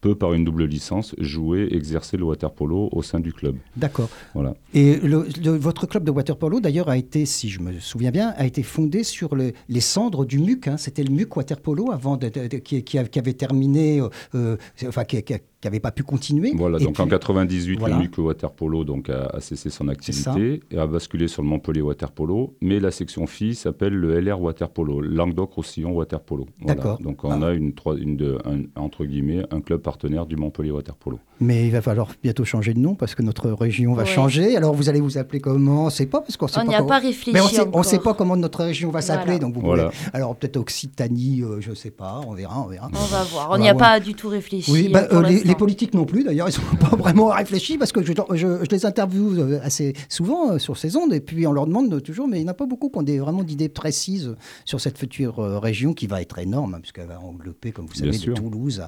peut, 0.00 0.14
par 0.14 0.34
une 0.34 0.44
double 0.44 0.64
licence, 0.66 1.14
jouer, 1.18 1.66
exercer 1.70 2.18
le 2.18 2.24
water 2.24 2.50
polo 2.52 2.90
au 2.92 3.00
sein 3.02 3.20
du 3.20 3.32
club. 3.32 3.56
D'accord. 3.74 4.10
Voilà. 4.34 4.54
Et 4.74 4.96
le- 4.96 5.26
le- 5.42 5.56
votre 5.56 5.86
club 5.86 6.04
de 6.04 6.10
waterpolo, 6.10 6.60
d'ailleurs, 6.60 6.90
a 6.90 6.98
été, 6.98 7.24
si 7.24 7.48
je 7.48 7.60
me 7.60 7.72
souviens 7.80 8.10
bien, 8.10 8.34
a 8.36 8.44
été 8.44 8.62
fondé 8.62 9.02
sur 9.02 9.34
le- 9.34 9.52
les 9.70 9.80
cendres 9.80 10.26
du 10.26 10.38
MUC. 10.40 10.68
hein. 10.68 10.76
C'était 10.76 11.04
le 11.04 11.10
MUC 11.10 11.34
waterpolo 11.38 11.90
avant 11.90 12.18
de- 12.18 12.28
de- 12.28 12.48
de- 12.48 12.58
qui, 12.58 12.82
qui 12.84 12.98
a- 12.98 13.04
qui 13.04 13.18
avait 13.18 13.32
terminé, 13.32 14.00
euh, 14.02 14.08
euh, 14.34 14.56
enfin, 14.86 15.04
qui 15.04 15.16
n'avait 15.64 15.80
pas 15.80 15.90
pu 15.92 16.02
continuer. 16.02 16.52
Voilà, 16.56 16.78
Et 16.78 16.84
donc 16.84 16.98
en 17.00 17.04
puis- 17.04 17.10
98, 17.10 17.78
voilà. 17.78 17.96
le 17.96 18.02
MUC 18.02 18.18
Water 18.18 18.50
Polo 18.52 18.84
donc, 18.84 19.08
a, 19.10 19.26
a 19.26 19.40
cessé 19.40 19.70
son 19.70 19.88
activité 19.88 20.60
et 20.70 20.78
a 20.78 20.86
basculé 20.86 21.28
sur 21.28 21.42
le 21.42 21.48
Montpellier 21.48 21.80
Water 21.82 22.10
Polo, 22.12 22.54
mais 22.60 22.80
la 22.80 22.90
section 22.90 23.26
filles 23.26 23.54
s'appelle 23.54 23.94
le 23.94 24.20
LR 24.20 24.40
Water 24.40 24.68
Polo, 24.70 25.00
Languedoc-Roussillon 25.00 25.92
Water 25.92 26.20
Polo. 26.20 26.46
Voilà. 26.60 26.74
D'accord. 26.74 26.98
Donc 27.00 27.24
on 27.24 27.42
Ah. 27.42 27.48
a 27.48 27.52
une, 27.52 27.74
trois- 27.74 27.96
une 27.96 28.16
de- 28.16 28.38
un- 28.44 28.62
entre 28.80 29.04
guillemets 29.04 29.44
un 29.50 29.60
club 29.60 29.80
partenaire 29.80 30.26
du 30.26 30.36
Montpellier 30.36 30.70
Water 30.70 30.94
Polo. 30.96 31.18
Mais 31.40 31.66
il 31.66 31.72
va 31.72 31.82
falloir 31.82 32.08
bientôt 32.22 32.44
changer 32.44 32.74
de 32.74 32.78
nom 32.78 32.94
parce 32.94 33.14
que 33.14 33.22
notre 33.22 33.50
région 33.50 33.94
va 33.94 34.02
Ouais. 34.04 34.08
changer. 34.08 34.56
Alors 34.56 34.72
vous 34.74 34.88
allez 34.88 35.00
vous 35.00 35.18
appeler 35.18 35.40
comment? 35.40 35.82
On 35.82 35.86
ne 35.86 35.90
sait 35.90 36.06
pas 36.06 36.20
parce 36.20 36.36
qu'on 36.36 36.46
sait 36.46 36.60
On 36.60 36.62
pas. 36.64 36.68
n'y 36.68 36.74
a 36.74 36.78
comment- 36.78 36.88
pas 36.90 36.98
réfléchi 37.00 37.32
Mais 37.32 37.40
on 37.40 37.62
encore. 37.68 37.84
sait 37.84 37.98
pas 37.98 38.14
comment 38.14 38.36
notre 38.36 38.62
région 38.64 38.90
va 38.90 39.00
s'appeler. 39.00 39.32
Voilà. 39.32 39.38
Donc 39.40 39.54
vous 39.54 39.60
Voilà. 39.60 39.84
pouvez- 39.86 39.96
Alors 40.12 40.36
peut-être 40.36 40.56
Occitanie, 40.56 41.42
euh, 41.42 41.60
je 41.60 41.70
ne 41.70 41.74
sais 41.74 41.90
pas. 41.90 42.20
On 42.26 42.32
verra, 42.34 42.60
on 42.62 42.66
verra. 42.68 42.88
On 42.92 43.04
va 43.06 43.22
voir. 43.24 43.48
On 43.50 43.58
n'y 43.58 43.68
a 43.68 43.72
ouais. 43.72 43.78
pas 43.78 43.98
du 44.00 44.14
tout 44.14 44.28
réfléchi. 44.28 44.70
Oui, 44.70 44.88
bah, 44.92 45.06
euh, 45.12 45.22
les. 45.22 45.53
Les 45.54 45.58
politiques 45.58 45.94
non 45.94 46.04
plus 46.04 46.24
d'ailleurs, 46.24 46.48
ils 46.48 46.52
sont 46.52 46.62
pas 46.80 46.96
vraiment 46.96 47.28
réfléchis 47.28 47.78
parce 47.78 47.92
que 47.92 48.02
je, 48.02 48.12
je- 48.34 48.64
je 48.64 48.70
les 48.70 48.86
interviewe 48.86 49.38
euh, 49.38 49.58
assez 49.62 49.94
souvent 50.08 50.52
euh, 50.52 50.58
sur 50.58 50.76
ces 50.76 50.96
ondes 50.96 51.12
et 51.12 51.20
puis 51.20 51.46
on 51.46 51.52
leur 51.52 51.66
demande 51.66 52.02
toujours, 52.02 52.28
mais 52.28 52.38
il 52.38 52.42
n'y 52.44 52.48
en 52.48 52.52
a 52.52 52.54
pas 52.54 52.66
beaucoup 52.66 52.88
qui 52.90 52.98
ont 52.98 53.02
des, 53.02 53.18
vraiment 53.18 53.42
d'idées 53.42 53.68
précises 53.68 54.34
sur 54.64 54.80
cette 54.80 54.98
future 54.98 55.38
euh, 55.38 55.58
région 55.58 55.94
qui 55.94 56.06
va 56.06 56.20
être 56.20 56.38
énorme 56.38 56.74
hein, 56.74 56.80
puisqu'elle 56.80 57.06
va 57.06 57.20
englober, 57.20 57.72
comme 57.72 57.86
vous 57.86 57.92
Bien 58.02 58.12
savez, 58.12 58.26
de. 58.26 58.32
Toulouse 58.34 58.82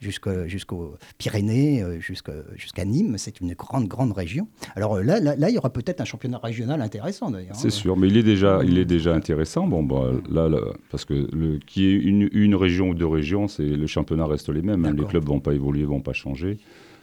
jusqu'au- 0.00 0.46
jusqu'aux 0.46 0.94
Pyrénées, 1.18 1.84
jusqu'à 2.00 2.84
Nîmes. 2.84 3.16
C'est 3.18 3.40
une 3.40 3.54
grande, 3.54 3.88
grande 3.88 4.12
région. 4.12 4.48
Alors 4.76 4.98
là, 5.02 5.20
là, 5.20 5.34
là, 5.36 5.48
il 5.48 5.54
y 5.54 5.58
aura 5.58 5.70
peut-être 5.70 6.00
un 6.00 6.04
championnat 6.04 6.38
régional 6.38 6.82
intéressant 6.82 7.30
d'ailleurs. 7.30 7.54
C'est 7.56 7.68
hein. 7.68 7.70
sûr, 7.70 7.96
mais 7.96 8.08
il 8.08 8.16
est 8.16 8.22
déjà, 8.22 8.60
il 8.64 8.78
est 8.78 8.84
déjà 8.84 9.14
intéressant. 9.14 9.66
Bon, 9.66 9.82
bah, 9.82 10.10
là, 10.30 10.48
là, 10.48 10.58
parce 10.90 11.04
que 11.04 11.14
le, 11.32 11.58
qui 11.66 11.86
est 11.86 11.92
une, 11.94 12.28
une 12.32 12.54
région 12.54 12.90
ou 12.90 12.94
deux 12.94 13.06
régions, 13.06 13.48
c'est 13.48 13.62
le 13.64 13.86
championnat 13.86 14.26
reste 14.26 14.48
les 14.50 14.62
mêmes. 14.62 14.84
hein. 14.84 14.94
Les 14.96 15.04
clubs 15.04 15.24
vont 15.26 15.40
pas 15.40 15.52
évoluer, 15.54 15.84
vont 15.84 16.00
pas 16.02 16.12
changer. 16.12 16.58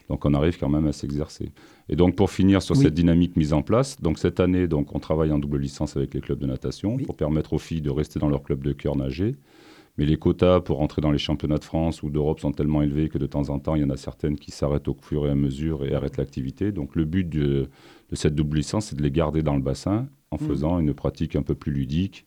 Donc 0.10 0.26
on 0.26 0.34
arrive 0.34 0.58
quand 0.60 0.70
même 0.70 0.88
à 0.88 0.92
s'exercer. 0.92 1.52
Et 1.88 1.96
donc 1.96 2.16
pour 2.16 2.32
finir 2.32 2.62
sur 2.62 2.76
Oui. 2.76 2.84
cette 2.84 2.94
dynamique 2.96 3.36
mise 3.36 3.54
en 3.54 3.62
place, 3.62 4.02
donc 4.02 4.18
cette 4.20 4.40
année, 4.40 4.68
donc 4.68 4.96
on 4.96 5.00
travaille 5.00 5.32
en 5.32 5.38
double 5.40 5.60
licence 5.60 5.96
avec 5.98 6.14
les 6.14 6.22
clubs 6.22 6.40
de 6.40 6.48
natation 6.48 6.96
Oui. 6.96 7.04
pour 7.06 7.16
permettre 7.16 7.54
aux 7.54 7.60
filles 7.60 7.82
de 7.82 7.92
rester 7.92 8.20
dans 8.20 8.30
leur 8.30 8.42
club 8.44 8.64
de 8.64 8.72
cœur 8.74 8.96
nager. 8.96 9.36
Mais 9.98 10.06
les 10.06 10.16
quotas 10.18 10.62
pour 10.62 10.82
entrer 10.82 11.02
dans 11.02 11.12
les 11.12 11.18
championnats 11.18 11.58
de 11.58 11.64
France 11.64 12.02
ou 12.04 12.10
d'Europe 12.10 12.40
sont 12.40 12.54
tellement 12.54 12.82
élevés 12.82 13.10
que 13.10 13.18
de 13.18 13.26
temps 13.28 13.50
en 13.50 13.60
temps, 13.60 13.76
il 13.76 13.82
y 13.82 13.86
en 13.86 13.90
a 13.90 13.98
certaines 13.98 14.38
qui 14.38 14.50
s'arrêtent 14.50 14.88
au 14.88 14.96
fur 15.02 15.28
et 15.28 15.30
à 15.30 15.36
mesure 15.36 15.84
et 15.86 15.94
arrêtent 15.94 16.18
l'activité. 16.18 16.72
Donc 16.72 16.96
le 16.96 17.04
but 17.06 17.28
de, 17.28 17.68
de 18.10 18.16
cette 18.16 18.34
double 18.34 18.58
licence, 18.58 18.88
c'est 18.88 18.96
de 18.96 19.04
les 19.04 19.12
garder 19.12 19.44
dans 19.44 19.56
le 19.56 19.62
bassin 19.62 20.08
en 20.32 20.38
Mhm. 20.42 20.48
faisant 20.48 20.80
une 20.80 20.94
pratique 20.94 21.36
un 21.36 21.42
peu 21.44 21.54
plus 21.54 21.72
ludique 21.74 22.26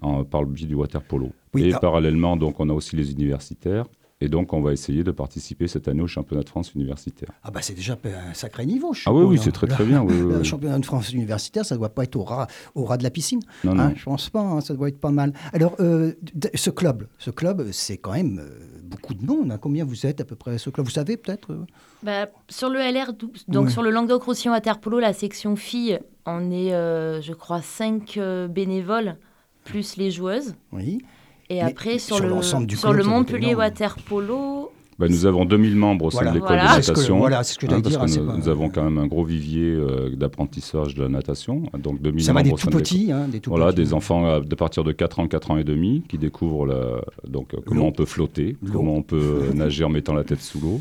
en- 0.00 0.24
par 0.24 0.42
le 0.42 0.48
biais 0.48 0.66
du 0.66 0.74
water 0.74 1.02
polo. 1.02 1.30
Oui, 1.54 1.64
et 1.64 1.72
parallèlement, 1.80 2.36
donc, 2.36 2.58
on 2.60 2.68
a 2.70 2.72
aussi 2.72 2.96
les 2.96 3.12
universitaires. 3.12 3.86
Et 4.22 4.28
donc, 4.28 4.52
on 4.52 4.60
va 4.60 4.72
essayer 4.72 5.02
de 5.02 5.10
participer 5.10 5.66
cette 5.66 5.88
année 5.88 6.00
au 6.00 6.06
championnat 6.06 6.44
de 6.44 6.48
France 6.48 6.74
universitaire. 6.74 7.30
Ah 7.42 7.50
bah 7.50 7.58
c'est 7.60 7.74
déjà 7.74 7.98
un 8.04 8.34
sacré 8.34 8.64
niveau. 8.66 8.92
je 8.94 9.02
Ah 9.06 9.12
oui, 9.12 9.24
oui, 9.24 9.36
c'est 9.42 9.48
hein. 9.48 9.52
très 9.52 9.66
très 9.66 9.84
bien. 9.84 10.00
oui, 10.06 10.14
oui, 10.22 10.32
Le 10.34 10.44
championnat 10.44 10.78
de 10.78 10.84
France 10.84 11.12
universitaire, 11.12 11.64
ça 11.66 11.74
ne 11.74 11.80
doit 11.80 11.88
pas 11.88 12.04
être 12.04 12.14
au 12.14 12.22
ras, 12.22 12.46
au 12.76 12.84
ras 12.84 12.98
de 12.98 13.02
la 13.02 13.10
piscine. 13.10 13.40
Non, 13.64 13.72
Hein, 13.72 13.88
non. 13.88 13.94
je 13.96 14.04
pense 14.04 14.30
pas, 14.30 14.40
hein, 14.42 14.60
ça 14.60 14.74
doit 14.74 14.86
être 14.88 15.00
pas 15.00 15.10
mal. 15.10 15.32
Alors, 15.52 15.74
euh, 15.80 16.12
ce 16.54 16.70
club, 16.70 17.08
ce 17.18 17.30
club, 17.30 17.68
c'est 17.72 17.96
quand 17.96 18.12
même 18.12 18.38
euh, 18.38 18.60
beaucoup 18.84 19.14
de 19.14 19.26
monde. 19.26 19.50
hein. 19.50 19.58
Combien 19.58 19.84
vous 19.84 20.06
êtes 20.06 20.20
à 20.20 20.24
peu 20.24 20.36
près 20.36 20.56
ce 20.58 20.70
club? 20.70 20.86
Vous 20.86 20.92
savez 20.92 21.16
peut-être 21.16 21.50
euh? 21.52 21.66
Bah, 22.04 22.28
sur 22.48 22.68
le 22.70 22.78
LR, 22.78 23.12
donc 23.48 23.64
Ouais. 23.64 23.70
sur 23.72 23.82
le 23.82 23.90
Languedoc-Roussillon 23.90 24.52
Waterpolo, 24.52 25.00
la 25.00 25.12
section 25.12 25.56
filles, 25.56 25.98
on 26.26 26.52
est, 26.52 26.72
euh, 26.74 27.20
je 27.20 27.32
crois, 27.32 27.60
5 27.60 28.20
bénévoles, 28.50 29.16
plus 29.64 29.96
les 29.96 30.10
joueuses. 30.12 30.54
Oui. 30.72 31.02
Et 31.50 31.56
Mais 31.56 31.60
après, 31.62 31.98
sur, 31.98 32.16
sur 32.16 32.60
le, 32.60 32.66
du 32.66 32.76
sur 32.76 32.90
club, 32.90 33.02
le 33.04 33.10
Montpellier 33.10 33.48
énorme. 33.48 33.58
Waterpolo, 33.60 34.70
Bah, 34.98 35.08
nous 35.08 35.26
avons 35.26 35.44
2000 35.44 35.74
membres 35.76 36.06
au 36.06 36.10
sein 36.10 36.18
Voilà. 36.18 36.30
de 36.30 36.36
l'école 36.36 36.48
Voilà. 36.56 36.70
de 36.70 36.74
C'est 36.76 36.82
ce 36.82 36.86
que- 36.92 36.96
natation. 36.96 37.18
voilà, 37.18 37.42
c'est 37.42 37.54
ce 37.54 37.58
que 37.58 37.66
j'allais 37.66 37.78
hein, 37.78 37.82
parce 37.82 37.90
dire, 38.12 38.20
que 38.20 38.20
hein, 38.20 38.22
nous, 38.24 38.30
pas- 38.32 38.36
nous 38.38 38.48
avons 38.48 38.68
quand 38.70 38.84
même 38.84 38.98
un 38.98 39.06
gros 39.06 39.24
vivier 39.24 39.64
euh, 39.74 40.10
d'apprentissage 40.14 40.94
de 40.94 41.02
la 41.02 41.08
natation. 41.08 41.64
Donc 41.78 42.00
2000 42.00 42.24
Ça 42.24 42.32
va 42.32 42.42
des 42.42 42.50
membres 42.50 42.62
au 42.66 42.70
tout 42.70 42.76
petits, 42.78 43.10
hein, 43.12 43.26
des 43.28 43.40
tout 43.40 43.50
Voilà, 43.50 43.66
petits. 43.66 43.76
des 43.82 43.94
enfants 43.94 44.26
à, 44.26 44.40
de 44.40 44.54
partir 44.54 44.84
de 44.84 44.92
4 44.92 45.18
ans, 45.20 45.28
4 45.28 45.50
ans 45.50 45.56
et 45.58 45.64
demi, 45.64 46.02
qui 46.08 46.18
découvrent 46.18 46.66
la- 46.66 47.02
donc, 47.28 47.52
euh, 47.54 47.58
comment 47.66 47.86
on 47.88 47.92
peut 47.92 48.04
flotter, 48.06 48.56
comment 48.72 48.94
on 48.94 49.02
peut 49.02 49.16
euh, 49.50 49.52
nager 49.54 49.84
en 49.84 49.88
mettant 49.90 50.14
la 50.14 50.24
tête 50.24 50.40
sous 50.40 50.60
l'eau. 50.60 50.80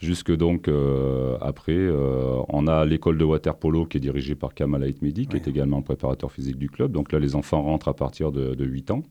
Jusque 0.00 0.30
donc, 0.30 0.68
euh, 0.68 1.36
après, 1.40 1.72
euh, 1.72 2.36
on 2.48 2.68
a 2.68 2.84
l'école 2.84 3.18
de 3.18 3.24
water 3.24 3.56
polo 3.56 3.84
qui 3.84 3.96
est 3.96 4.00
dirigée 4.00 4.36
par 4.36 4.54
Kamal 4.54 4.82
Mehdi, 5.02 5.26
qui 5.26 5.34
Ouais. 5.34 5.42
est 5.44 5.48
également 5.48 5.78
le 5.78 5.82
préparateur 5.82 6.30
physique 6.30 6.56
du 6.56 6.70
club. 6.70 6.92
Donc 6.92 7.10
là, 7.10 7.18
les 7.18 7.34
enfants 7.34 7.62
rentrent 7.62 7.88
à 7.88 7.94
partir 7.94 8.30
de, 8.30 8.54
de 8.54 8.64
8 8.64 8.92
ans. 8.92 9.02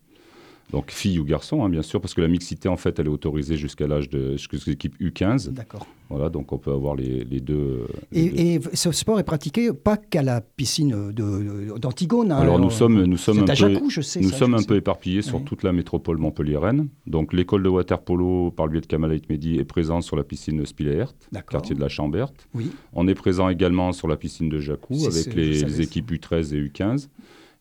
Donc 0.72 0.92
filles 0.92 1.18
ou 1.20 1.24
garçons, 1.24 1.64
hein, 1.64 1.70
bien 1.70 1.82
sûr, 1.82 2.02
parce 2.02 2.14
que 2.14 2.20
la 2.20 2.28
mixité, 2.28 2.68
en 2.68 2.76
fait, 2.76 3.00
elle 3.00 3.06
est 3.06 3.10
autorisée 3.10 3.56
jusqu'à 3.56 3.88
l'âge 3.88 4.10
de 4.10 4.32
jusqu'à 4.36 4.58
l'équipe 4.68 5.00
U15. 5.00 5.52
D'accord. 5.52 5.88
Voilà, 6.10 6.30
donc 6.30 6.52
on 6.54 6.58
peut 6.58 6.72
avoir 6.72 6.96
les, 6.96 7.24
les 7.24 7.40
deux. 7.40 7.86
les 8.12 8.30
deux. 8.30 8.38
Et, 8.40 8.60
ce 8.74 8.92
sport 8.92 9.20
est 9.20 9.24
pratiqué 9.24 9.72
pas 9.74 9.96
qu'à 9.98 10.22
la 10.22 10.42
piscine 10.42 11.12
de- 11.12 11.78
d'Antigone. 11.78 12.32
hein. 12.32 12.38
Alors 12.38 12.60
nous 12.60 12.70
sommes, 12.70 13.04
nous 13.06 13.18
sommes 13.18 13.40
un 13.40 13.46
peu, 13.46 13.56
Jacou, 13.56 13.90
je 13.90 14.02
sais. 14.02 14.20
nous 14.22 14.30
ça, 14.30 14.38
sommes 14.38 14.52
je 14.52 14.56
un 14.56 14.60
sais. 14.60 14.68
peu 14.68 14.76
éparpillés 14.76 15.22
sur 15.22 15.38
Oui. 15.38 15.44
toute 15.46 15.64
la 15.64 15.72
métropole 15.74 16.18
montpelliéraine. 16.18 16.88
Donc 17.08 17.34
l'école 17.34 17.64
de 17.64 17.70
water 17.70 18.02
polo, 18.02 18.52
par 18.52 18.66
le 18.68 18.74
biais 18.74 18.82
de 18.82 18.88
Kamal 18.88 19.20
Mehdi, 19.30 19.58
est 19.58 19.66
présente 19.66 20.04
sur 20.04 20.16
la 20.18 20.24
piscine 20.24 20.58
de 20.58 20.66
Spileert, 20.66 21.14
quartier 21.50 21.76
de 21.76 21.82
la 21.82 21.90
Chamberte. 21.90 22.48
Oui. 22.54 22.72
On 22.94 23.08
est 23.08 23.16
présent 23.16 23.48
également 23.50 23.92
sur 23.94 24.08
la 24.08 24.16
piscine 24.18 24.50
de 24.50 24.60
Jacou 24.60 24.96
avec 25.06 25.34
les, 25.34 25.82
équipes 25.82 26.12
U13 26.12 26.54
et 26.56 26.62
U15. 26.62 27.08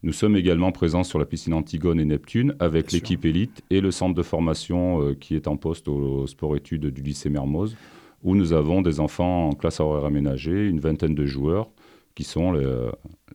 Nous 0.02 0.12
sommes 0.12 0.36
également 0.36 0.72
présents 0.72 1.04
sur 1.04 1.18
la 1.18 1.24
piscine 1.24 1.54
Antigone 1.54 1.98
et 1.98 2.04
Neptune 2.04 2.54
avec 2.58 2.92
l'équipe 2.92 3.24
élite 3.24 3.62
et 3.70 3.80
le 3.80 3.90
centre 3.90 4.14
de 4.14 4.22
formation 4.22 5.02
euh, 5.02 5.14
qui 5.14 5.34
est 5.34 5.48
en 5.48 5.56
poste 5.56 5.88
au, 5.88 6.26
sport-études 6.26 6.86
du 6.86 7.02
lycée 7.02 7.30
Mermoz, 7.30 7.76
où 8.22 8.34
nous 8.34 8.52
avons 8.52 8.82
des 8.82 9.00
enfants 9.00 9.48
en 9.48 9.52
classe 9.52 9.80
horaire 9.80 10.04
aménagée, 10.04 10.68
une 10.68 10.80
vingtaine 10.80 11.14
de 11.14 11.26
joueurs 11.26 11.70
qui 12.14 12.24
sont 12.24 12.52
les, 12.52 12.64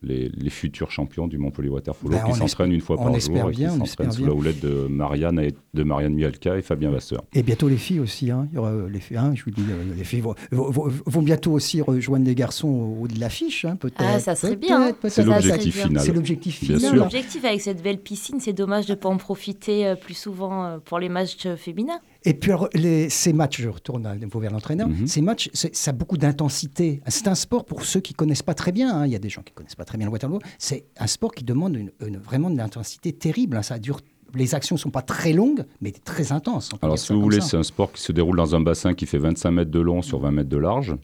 les- 0.01 0.29
les 0.29 0.49
futurs 0.49 0.89
champions 0.91 1.27
du 1.27 1.37
Montpellier 1.37 1.69
Water 1.69 1.93
Polo, 1.93 2.15
Ben, 2.17 2.23
qui 2.31 2.33
s'entraînent 2.37 2.71
une 2.71 2.81
fois 2.81 2.97
par 2.97 3.07
jour 3.19 3.49
et 3.49 3.51
bien, 3.51 3.73
on 3.73 3.79
qui 3.81 3.89
s'entraînent 3.89 4.11
sous 4.11 4.19
bien. 4.19 4.27
la 4.29 4.33
houlette 4.33 4.61
de 4.61 4.87
Marianne, 4.89 5.39
et, 5.39 5.53
de 5.73 5.83
Marianne 5.83 6.13
Mialka 6.13 6.57
et 6.57 6.61
Fabien 6.61 6.89
Vasseur. 6.91 7.23
Et 7.33 7.43
bientôt 7.43 7.67
les 7.69 7.77
filles 7.77 7.99
aussi. 7.99 8.31
Hein. 8.31 8.47
Il 8.51 8.55
y 8.55 8.57
aura 8.57 8.69
euh, 8.71 8.89
les 8.89 8.99
filles. 8.99 9.17
hein, 9.17 9.33
je 9.35 9.43
vous 9.43 9.51
dis, 9.51 9.63
les 9.97 10.03
filles 10.03 10.21
vont, 10.21 10.33
vont- 10.51 10.69
vont- 10.71 10.91
vont 11.05 11.21
bientôt 11.21 11.51
aussi 11.51 11.81
rejoindre 11.81 12.25
les 12.25 12.35
garçons 12.35 12.67
au 12.69 13.03
haut 13.03 13.07
de 13.07 13.19
l'affiche, 13.19 13.65
hein, 13.65 13.75
peut-être. 13.75 13.95
Ah, 13.99 14.19
ça 14.19 14.35
serait 14.35 14.55
Peut-être, 14.55 14.61
bien, 14.67 14.93
peut-être. 14.93 15.13
C'est 15.13 15.23
l'objectif 15.23 15.75
bien. 15.75 15.87
final. 15.87 16.03
C'est 16.03 16.13
l'objectif 16.13 16.59
Bien 16.63 16.77
final. 16.77 16.91
sûr. 16.93 16.95
L'objectif 17.03 17.45
avec 17.45 17.61
cette 17.61 17.83
belle 17.83 17.99
piscine, 17.99 18.39
c'est 18.39 18.53
dommage 18.53 18.85
de 18.85 18.91
ne 18.91 18.95
pas 18.97 19.09
en 19.09 19.17
profiter 19.17 19.87
euh, 19.87 19.95
plus 19.95 20.13
souvent 20.15 20.65
euh, 20.65 20.77
pour 20.83 20.99
les 20.99 21.09
matchs 21.09 21.47
féminins. 21.57 21.99
Et 22.23 22.33
puis 22.35 22.51
alors, 22.51 22.69
les- 22.75 23.09
ces 23.09 23.33
matchs, 23.33 23.61
je 23.61 23.67
retourne 23.69 24.05
à 24.05 24.15
nouveau 24.15 24.39
vers 24.39 24.51
l'entraîneur, 24.51 24.87
Mhm. 24.87 25.07
ces 25.07 25.21
matchs, 25.21 25.49
c'est- 25.53 25.75
ça 25.75 25.89
a 25.89 25.93
beaucoup 25.93 26.17
d'intensité. 26.17 27.01
C'est 27.07 27.27
un 27.27 27.35
sport 27.35 27.65
pour 27.65 27.83
ceux 27.83 27.99
qui 27.99 28.13
connaissent 28.13 28.43
pas 28.43 28.53
très 28.53 28.71
bien. 28.71 28.95
hein. 28.95 29.05
Il 29.07 29.11
y 29.11 29.15
a 29.15 29.19
des 29.19 29.29
gens 29.29 29.41
qui 29.41 29.51
connaissent 29.53 29.75
pas 29.75 29.80
très 29.85 29.97
bien 29.97 30.07
le 30.07 30.11
Waterloo. 30.11 30.39
C'est 30.57 30.85
un 30.97 31.07
sport 31.07 31.31
qui 31.33 31.43
demande 31.43 31.75
une- 31.75 31.91
une- 32.05 32.17
vraiment 32.17 32.49
de 32.49 32.57
l'intensité 32.57 33.11
terrible. 33.13 33.57
hein. 33.57 33.61
Ça 33.61 33.79
dure. 33.79 33.99
Les 34.33 34.55
actions 34.55 34.77
sont 34.77 34.91
pas 34.91 35.01
très 35.01 35.33
longues, 35.33 35.65
mais 35.81 35.91
très 35.91 36.31
intenses. 36.31 36.69
Alors, 36.81 36.97
si 36.97 37.11
vous 37.13 37.19
voulez, 37.21 37.37
c'est 37.49 37.57
un 37.57 37.63
sport 37.63 37.91
qui 37.91 38.01
se 38.01 38.11
déroule 38.13 38.37
dans 38.37 38.55
un 38.55 38.61
bassin 38.61 38.93
qui 38.93 39.05
fait 39.05 39.17
25 39.17 39.51
mètres 39.51 39.71
de 39.71 39.79
long 39.81 40.01
sur 40.01 40.19
20 40.19 40.31
mètres 40.31 40.49
de 40.49 40.57
large. 40.57 40.95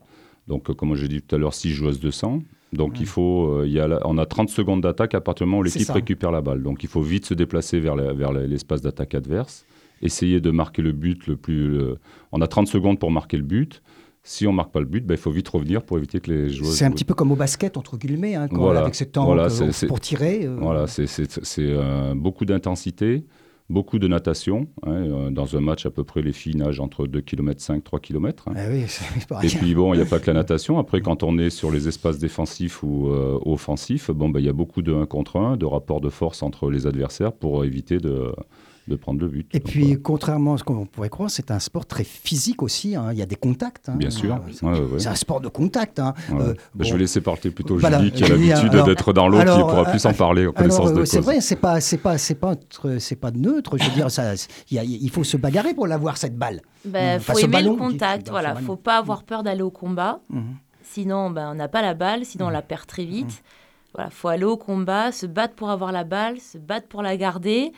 Donc, 0.47 0.69
euh, 0.69 0.73
comme 0.73 0.95
j'ai 0.95 1.09
dit 1.09 1.21
tout 1.21 1.35
à 1.35 1.37
l'heure, 1.37 1.53
6 1.53 1.71
joueuses 1.71 1.99
de 1.99 2.09
100. 2.09 2.41
Donc, 2.71 2.99
il 3.01 3.05
faut, 3.05 3.47
euh, 3.59 3.67
il 3.67 3.73
y 3.73 3.79
a 3.81 3.87
la- 3.87 3.99
on 4.05 4.17
a 4.17 4.25
30 4.25 4.49
secondes 4.49 4.81
d'attaque 4.81 5.13
à 5.13 5.19
partir 5.21 5.45
du 5.45 5.49
moment 5.51 5.59
où 5.59 5.63
l'équipe 5.63 5.81
récupère 5.93 6.31
la 6.31 6.41
balle. 6.41 6.63
Donc, 6.63 6.83
il 6.83 6.89
faut 6.89 7.01
vite 7.01 7.25
se 7.25 7.33
déplacer 7.33 7.79
vers, 7.81 7.95
l'espace 7.97 8.81
d'attaque 8.81 9.13
adverse, 9.15 9.65
essayer 10.01 10.39
de 10.39 10.51
marquer 10.51 10.81
le 10.81 10.91
but 10.93 11.27
le 11.27 11.35
plus. 11.35 11.67
le- 11.69 11.97
On 12.31 12.41
a 12.41 12.47
30 12.47 12.67
secondes 12.67 12.97
pour 12.99 13.11
marquer 13.11 13.35
le 13.37 13.43
but. 13.43 13.81
Si 14.29 14.45
on 14.45 14.51
marque 14.51 14.73
pas 14.73 14.81
le 14.81 14.85
but, 14.85 15.05
ben, 15.05 15.13
il 15.13 15.17
faut 15.17 15.31
vite 15.31 15.47
revenir 15.47 15.81
pour 15.83 15.97
éviter 15.97 16.19
que 16.19 16.29
les 16.29 16.49
joueuses. 16.49 16.75
C'est 16.75 16.83
un 16.83 16.91
petit 16.91 17.05
peu 17.05 17.13
comme 17.13 17.31
au 17.31 17.37
basket, 17.37 17.77
entre 17.77 17.97
guillemets, 17.97 18.35
hein, 18.35 18.49
quand- 18.49 18.57
Voilà. 18.57 18.81
avec 18.81 18.93
ce 18.93 19.05
temps 19.05 19.23
Voilà, 19.25 19.47
pour 19.87 20.01
tirer. 20.01 20.41
euh, 20.45 20.57
Voilà, 20.59 20.85
c'est 20.87 21.07
euh, 21.59 22.13
beaucoup 22.13 22.43
d'intensité, 22.43 23.23
beaucoup 23.69 23.99
de 23.99 24.07
natation. 24.09 24.67
hein. 24.85 24.91
Euh, 24.91 25.29
Dans 25.31 25.55
un 25.55 25.61
match, 25.61 25.85
à 25.85 25.91
peu 25.91 26.03
près, 26.03 26.21
les 26.21 26.33
filles 26.33 26.57
nagent 26.57 26.81
entre 26.81 27.07
2 27.07 27.21
km 27.21 27.61
5, 27.61 27.81
3 27.85 28.01
km. 28.01 28.43
ah 28.53 28.59
oui, 28.69 28.83
c'est 28.87 29.27
pas 29.29 29.37
Et 29.43 29.47
rien. 29.47 29.59
puis 29.59 29.73
bon, 29.73 29.93
il 29.93 29.97
n'y 29.97 30.03
a 30.03 30.05
pas 30.05 30.19
que 30.19 30.27
la 30.27 30.33
natation. 30.33 30.77
Après, 30.77 30.99
quand 30.99 31.23
on 31.23 31.37
est 31.37 31.49
sur 31.49 31.71
les 31.71 31.87
espaces 31.87 32.19
défensifs 32.19 32.83
ou 32.83 33.07
euh, 33.07 33.39
offensifs, 33.45 34.11
bon, 34.11 34.27
ben, 34.27 34.41
il 34.41 34.45
y 34.45 34.49
a 34.49 34.53
beaucoup 34.53 34.81
de 34.81 34.93
1 34.93 35.05
contre 35.05 35.37
1, 35.37 35.55
de 35.55 35.65
rapports 35.65 36.01
de 36.01 36.09
force 36.09 36.43
entre 36.43 36.69
les 36.69 36.85
adversaires 36.85 37.31
pour 37.31 37.63
éviter 37.63 37.99
de, 37.99 38.33
de 38.87 38.95
prendre 38.95 39.19
le 39.19 39.27
but. 39.27 39.47
Et 39.53 39.59
Donc, 39.59 39.67
puis, 39.69 39.83
voilà. 39.85 39.99
contrairement 40.03 40.53
à 40.53 40.57
ce 40.57 40.63
qu'on 40.63 40.85
pourrait 40.85 41.09
croire, 41.09 41.29
c'est 41.29 41.51
un 41.51 41.59
sport 41.59 41.85
très 41.85 42.03
physique 42.03 42.63
aussi. 42.63 42.95
hein. 42.95 43.09
Il 43.11 43.17
y 43.17 43.21
a 43.21 43.25
des 43.25 43.35
contacts. 43.35 43.89
hein. 43.89 43.95
Bien 43.95 44.09
sûr. 44.09 44.39
Oui. 44.47 44.57
Ouais, 44.61 44.71
ouais, 44.71 44.79
ouais. 44.85 44.99
C'est 44.99 45.09
un 45.09 45.15
sport 45.15 45.41
de 45.41 45.49
contact. 45.49 45.99
hein. 45.99 46.13
Ouais. 46.31 46.41
Euh, 46.41 46.53
Je 46.79 46.93
vais 46.93 46.99
laisser 46.99 47.19
parler 47.21 47.51
plutôt 47.51 47.77
Voilà, 47.77 47.99
Julie, 47.99 48.11
qui 48.11 48.23
a 48.23 48.29
l'habitude 48.29 48.71
d'être 48.85 49.13
dans 49.13 49.27
l'eau, 49.27 49.39
qui 49.39 49.45
pourra 49.45 49.85
plus 49.85 50.05
euh, 50.05 50.09
en 50.09 50.13
parler 50.13 50.47
en 50.47 50.51
connaissance 50.53 50.91
de 50.91 50.95
euh, 50.95 50.99
cause. 50.99 51.09
c'est 51.09 51.19
vrai, 51.19 51.41
c'est 51.41 51.55
pas, 51.57 51.79
c'est 51.81 51.97
pas, 51.97 52.17
c'est 52.17 52.35
pas, 52.35 52.53
tr- 52.53 52.99
c'est 52.99 53.15
pas 53.17 53.31
neutre. 53.31 53.77
Je 53.77 53.83
veux 53.85 53.91
dire, 53.95 54.09
ça, 54.09 54.33
il 54.71 54.75
y 54.75 54.79
a- 54.79 54.83
il 54.83 55.09
faut 55.09 55.23
se 55.23 55.37
bagarrer 55.37 55.73
pour 55.73 55.87
l'avoir 55.87 56.17
cette 56.17 56.37
balle. 56.37 56.61
Ben, 56.85 57.17
Mmh. 57.17 57.19
faut 57.21 57.31
Enfin, 57.33 57.41
aimer 57.41 57.51
ballon, 57.51 57.71
le 57.73 57.77
contact, 57.77 58.27
ce 58.27 58.31
voilà. 58.31 58.55
Faut 58.55 58.75
pas 58.77 58.97
avoir 58.97 59.23
peur 59.23 59.43
d'aller 59.43 59.61
au 59.63 59.71
combat. 59.71 60.21
Mhm. 60.29 60.43
Sinon, 60.83 61.29
ben, 61.31 61.49
on 61.51 61.55
n'a 61.55 61.67
pas 61.67 61.81
la 61.81 61.93
balle, 61.93 62.23
sinon 62.23 62.45
on 62.47 62.49
la 62.49 62.61
perd 62.61 62.85
très 62.87 63.03
vite. 63.03 63.43
Voilà, 63.93 64.09
faut 64.09 64.27
aller 64.27 64.43
au 64.45 64.57
combat, 64.57 65.11
se 65.11 65.25
battre 65.25 65.55
pour 65.55 65.69
avoir 65.69 65.91
la 65.91 66.03
balle, 66.03 66.39
se 66.39 66.57
battre 66.57 66.87
pour 66.87 67.01
la 67.01 67.17
garder. 67.17 67.71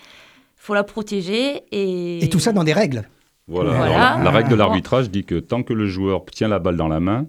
Faut 0.59 0.73
la 0.75 0.83
protéger 0.83 1.63
et... 1.71 2.23
Et 2.23 2.29
tout 2.29 2.39
ça 2.39 2.51
dans 2.51 2.63
des 2.63 2.73
règles. 2.73 3.09
Voilà. 3.47 3.71
Voilà. 3.71 3.83
Alors, 4.09 4.17
la, 4.19 4.23
la 4.25 4.29
règle 4.31 4.49
de 4.49 4.55
l'arbitrage 4.55 5.09
dit 5.09 5.23
que 5.25 5.39
tant 5.39 5.63
que 5.63 5.73
le 5.73 5.87
joueur 5.87 6.23
tient 6.25 6.47
la 6.49 6.59
balle 6.59 6.75
dans 6.77 6.87
la 6.89 6.99
main, 6.99 7.25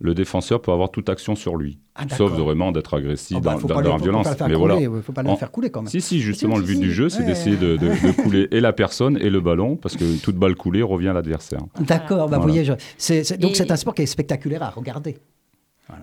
le 0.00 0.14
défenseur 0.14 0.60
peut 0.60 0.72
avoir 0.72 0.90
toute 0.90 1.08
action 1.08 1.36
sur 1.36 1.56
lui. 1.56 1.78
Ah, 1.94 2.04
sauf 2.16 2.32
vraiment 2.32 2.72
d'être 2.72 2.94
agressif 2.94 3.36
Oh, 3.38 3.40
bah, 3.40 3.56
dans, 3.60 3.68
dans- 3.68 3.80
le- 3.80 3.88
la 3.90 3.96
violence. 3.98 4.24
pas 4.34 4.48
Mais 4.48 4.54
couler, 4.54 4.56
voilà. 4.56 4.74
ouais, 4.90 5.02
faut 5.02 5.12
pas 5.12 5.22
la 5.22 5.30
En- 5.30 5.36
faire 5.36 5.52
couler 5.52 5.70
quand 5.70 5.82
même. 5.82 5.90
Si, 5.90 6.00
si, 6.00 6.20
justement, 6.20 6.54
Si, 6.56 6.60
le 6.62 6.66
but 6.66 6.74
si. 6.74 6.80
du 6.80 6.92
jeu, 6.92 7.08
c'est 7.08 7.20
Ouais. 7.20 7.26
d'essayer 7.26 7.56
de, 7.56 7.76
de- 7.76 7.88
de 8.08 8.12
couler 8.22 8.48
et 8.50 8.58
la 8.60 8.72
personne 8.72 9.16
et 9.18 9.30
le 9.30 9.40
ballon, 9.40 9.76
parce 9.76 9.96
que 9.96 10.20
toute 10.20 10.34
balle 10.36 10.56
coulée 10.56 10.82
revient 10.82 11.08
à 11.08 11.12
l'adversaire. 11.12 11.60
D'accord, 11.78 12.28
bah, 12.28 12.38
vous 12.38 12.44
voyez, 12.48 12.64
je- 12.64 13.36
donc 13.36 13.52
Et- 13.52 13.54
c'est 13.54 13.70
un 13.70 13.76
sport 13.76 13.94
qui 13.94 14.02
est 14.02 14.06
spectaculaire 14.06 14.62
à 14.64 14.70
regarder. 14.70 15.18